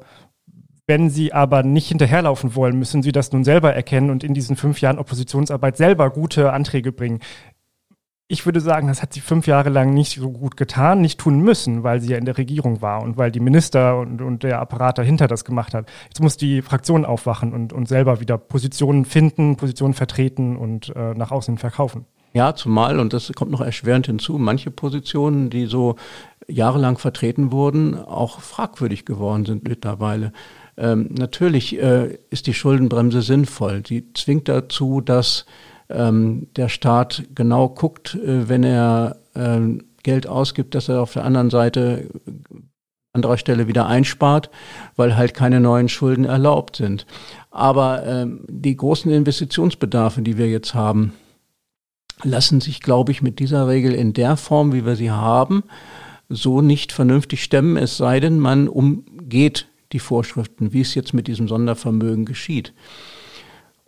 wenn 0.88 1.10
sie 1.10 1.32
aber 1.32 1.64
nicht 1.64 1.88
hinterherlaufen 1.88 2.56
wollen, 2.56 2.78
müssen 2.78 3.04
sie 3.04 3.12
das 3.12 3.32
nun 3.32 3.44
selber 3.44 3.74
erkennen 3.74 4.10
und 4.10 4.24
in 4.24 4.34
diesen 4.34 4.56
fünf 4.56 4.82
Jahren 4.82 4.98
Oppositionsarbeit 4.98 5.78
selber 5.78 6.10
gute 6.10 6.52
Anträge 6.52 6.92
bringen 6.92 7.20
ich 8.32 8.46
würde 8.46 8.62
sagen, 8.62 8.88
das 8.88 9.02
hat 9.02 9.12
sie 9.12 9.20
fünf 9.20 9.46
Jahre 9.46 9.70
lang 9.70 9.94
nicht 9.94 10.18
so 10.18 10.32
gut 10.32 10.56
getan, 10.56 11.02
nicht 11.02 11.20
tun 11.20 11.42
müssen, 11.42 11.84
weil 11.84 12.00
sie 12.00 12.12
ja 12.12 12.18
in 12.18 12.24
der 12.24 12.38
Regierung 12.38 12.82
war 12.82 13.04
und 13.04 13.18
weil 13.18 13.30
die 13.30 13.42
Minister 13.42 14.00
und, 14.00 14.22
und 14.22 14.44
der 14.44 14.62
Apparat 14.62 14.98
dahinter 14.98 15.28
das 15.28 15.44
gemacht 15.44 15.74
hat. 15.74 15.90
Jetzt 16.08 16.22
muss 16.22 16.38
die 16.38 16.62
Fraktion 16.62 17.04
aufwachen 17.04 17.52
und, 17.52 17.74
und 17.74 17.90
selber 17.90 18.22
wieder 18.22 18.38
Positionen 18.38 19.04
finden, 19.04 19.58
Positionen 19.58 19.94
vertreten 19.94 20.56
und 20.56 20.96
äh, 20.96 21.14
nach 21.14 21.32
außen 21.32 21.58
verkaufen. 21.58 22.06
Ja, 22.32 22.56
zumal, 22.56 23.00
und 23.02 23.12
das 23.12 23.30
kommt 23.36 23.52
noch 23.52 23.60
erschwerend 23.60 24.06
hinzu, 24.06 24.38
manche 24.38 24.72
Positionen, 24.72 25.50
die 25.50 25.66
so 25.66 25.98
jahrelang 26.48 26.98
vertreten 26.98 27.52
wurden, 27.52 27.96
auch 28.00 28.40
fragwürdig 28.40 29.04
geworden 29.06 29.46
sind 29.46 29.68
mittlerweile. 29.68 30.32
Ähm, 30.78 31.10
natürlich 31.12 31.78
äh, 31.78 32.18
ist 32.30 32.48
die 32.48 32.54
Schuldenbremse 32.54 33.22
sinnvoll. 33.22 33.84
Sie 33.86 34.14
zwingt 34.14 34.48
dazu, 34.48 35.02
dass 35.02 35.46
ähm, 35.96 36.48
der 36.56 36.70
Staat 36.70 37.24
genau 37.36 37.70
guckt, 37.70 38.16
äh, 38.16 38.48
wenn 38.50 38.64
er 38.64 39.18
äh, 39.34 39.60
Geld 40.04 40.28
ausgibt, 40.28 40.76
dass 40.76 40.90
er 40.90 41.02
auf 41.02 41.14
der 41.14 41.26
anderen 41.26 41.50
Seite 41.50 42.10
anderer 43.14 43.38
Stelle 43.38 43.68
wieder 43.68 43.88
einspart, 43.88 44.50
weil 44.96 45.18
halt 45.18 45.34
keine 45.34 45.60
neuen 45.60 45.90
Schulden 45.90 46.26
erlaubt 46.26 46.78
sind. 46.78 47.06
Aber 47.50 48.06
ähm, 48.06 48.46
die 48.48 48.76
großen 48.76 49.12
Investitionsbedarfe, 49.12 50.22
die 50.22 50.38
wir 50.38 50.50
jetzt 50.50 50.74
haben, 50.74 51.14
lassen 52.24 52.62
sich, 52.62 52.82
glaube 52.82 53.12
ich, 53.12 53.22
mit 53.22 53.40
dieser 53.40 53.68
Regel 53.68 53.94
in 53.94 54.14
der 54.14 54.38
Form, 54.38 54.74
wie 54.74 54.86
wir 54.86 54.96
sie 54.96 55.12
haben, 55.12 55.64
so 56.30 56.62
nicht 56.62 56.92
vernünftig 56.94 57.44
stemmen, 57.44 57.76
es 57.76 57.98
sei 57.98 58.20
denn, 58.20 58.40
man 58.40 58.70
umgeht 58.70 59.68
die 59.92 60.00
Vorschriften, 60.00 60.72
wie 60.72 60.82
es 60.82 60.96
jetzt 60.96 61.14
mit 61.14 61.28
diesem 61.28 61.50
Sondervermögen 61.50 62.24
geschieht. 62.26 62.74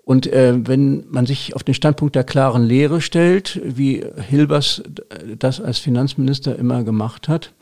Und 0.04 0.28
äh, 0.28 0.68
wenn 0.68 1.06
man 1.10 1.26
sich 1.26 1.56
auf 1.56 1.64
den 1.64 1.74
Standpunkt 1.74 2.16
der 2.16 2.26
klaren 2.26 2.64
Lehre 2.64 3.00
stellt, 3.00 3.62
wie 3.64 4.04
Hilbers 4.18 4.84
das 5.38 5.62
als 5.62 5.80
Finanzminister 5.80 6.58
immer 6.58 6.84
gemacht 6.84 7.30
hat, 7.30 7.54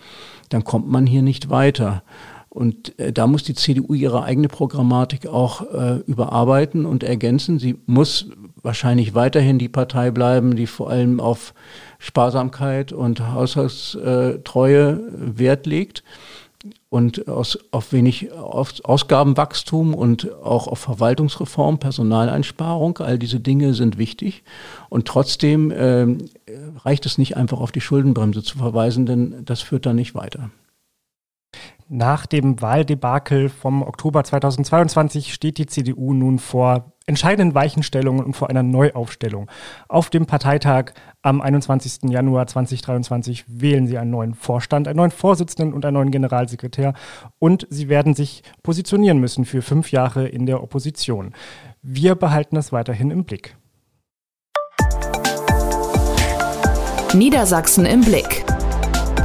dann 0.49 0.63
kommt 0.63 0.89
man 0.89 1.05
hier 1.05 1.21
nicht 1.21 1.49
weiter. 1.49 2.03
Und 2.49 2.97
äh, 2.99 3.13
da 3.13 3.27
muss 3.27 3.43
die 3.43 3.53
CDU 3.53 3.93
ihre 3.93 4.23
eigene 4.23 4.47
Programmatik 4.47 5.27
auch 5.27 5.61
äh, 5.71 5.99
überarbeiten 6.07 6.85
und 6.85 7.03
ergänzen. 7.03 7.59
Sie 7.59 7.77
muss 7.85 8.27
wahrscheinlich 8.61 9.13
weiterhin 9.13 9.59
die 9.59 9.69
Partei 9.69 10.11
bleiben, 10.11 10.55
die 10.55 10.67
vor 10.67 10.89
allem 10.89 11.19
auf 11.19 11.53
Sparsamkeit 11.99 12.91
und 12.91 13.33
Haushaltstreue 13.33 14.99
Wert 15.13 15.65
legt 15.67 16.03
und 16.91 17.29
aus, 17.29 17.57
auf 17.71 17.93
wenig 17.93 18.33
auf 18.33 18.73
Ausgabenwachstum 18.83 19.93
und 19.93 20.29
auch 20.43 20.67
auf 20.67 20.79
Verwaltungsreform, 20.79 21.79
Personaleinsparung, 21.79 22.97
all 22.97 23.17
diese 23.17 23.39
Dinge 23.39 23.73
sind 23.73 23.97
wichtig. 23.97 24.43
Und 24.89 25.07
trotzdem 25.07 25.71
äh, 25.71 26.05
reicht 26.83 27.05
es 27.05 27.17
nicht 27.17 27.37
einfach 27.37 27.61
auf 27.61 27.71
die 27.71 27.79
Schuldenbremse 27.79 28.43
zu 28.43 28.57
verweisen, 28.57 29.05
denn 29.05 29.45
das 29.45 29.61
führt 29.61 29.85
dann 29.85 29.95
nicht 29.95 30.15
weiter. 30.15 30.49
Nach 31.93 32.25
dem 32.25 32.61
Wahldebakel 32.61 33.49
vom 33.49 33.81
Oktober 33.83 34.23
2022 34.23 35.33
steht 35.33 35.57
die 35.57 35.65
CDU 35.65 36.13
nun 36.13 36.39
vor 36.39 36.93
entscheidenden 37.05 37.53
Weichenstellungen 37.53 38.23
und 38.23 38.33
vor 38.33 38.49
einer 38.49 38.63
Neuaufstellung. 38.63 39.51
Auf 39.89 40.09
dem 40.09 40.25
Parteitag 40.25 40.93
am 41.21 41.41
21. 41.41 42.09
Januar 42.09 42.47
2023 42.47 43.43
wählen 43.49 43.87
sie 43.87 43.97
einen 43.97 44.09
neuen 44.09 44.35
Vorstand, 44.35 44.87
einen 44.87 44.95
neuen 44.95 45.11
Vorsitzenden 45.11 45.73
und 45.73 45.83
einen 45.83 45.95
neuen 45.95 46.11
Generalsekretär 46.11 46.93
und 47.39 47.67
sie 47.69 47.89
werden 47.89 48.13
sich 48.13 48.43
positionieren 48.63 49.17
müssen 49.17 49.43
für 49.43 49.61
fünf 49.61 49.91
Jahre 49.91 50.29
in 50.29 50.45
der 50.45 50.63
Opposition. 50.63 51.33
Wir 51.81 52.15
behalten 52.15 52.55
das 52.55 52.71
weiterhin 52.71 53.11
im 53.11 53.25
Blick. 53.25 53.57
Niedersachsen 57.13 57.85
im 57.85 57.99
Blick. 57.99 58.40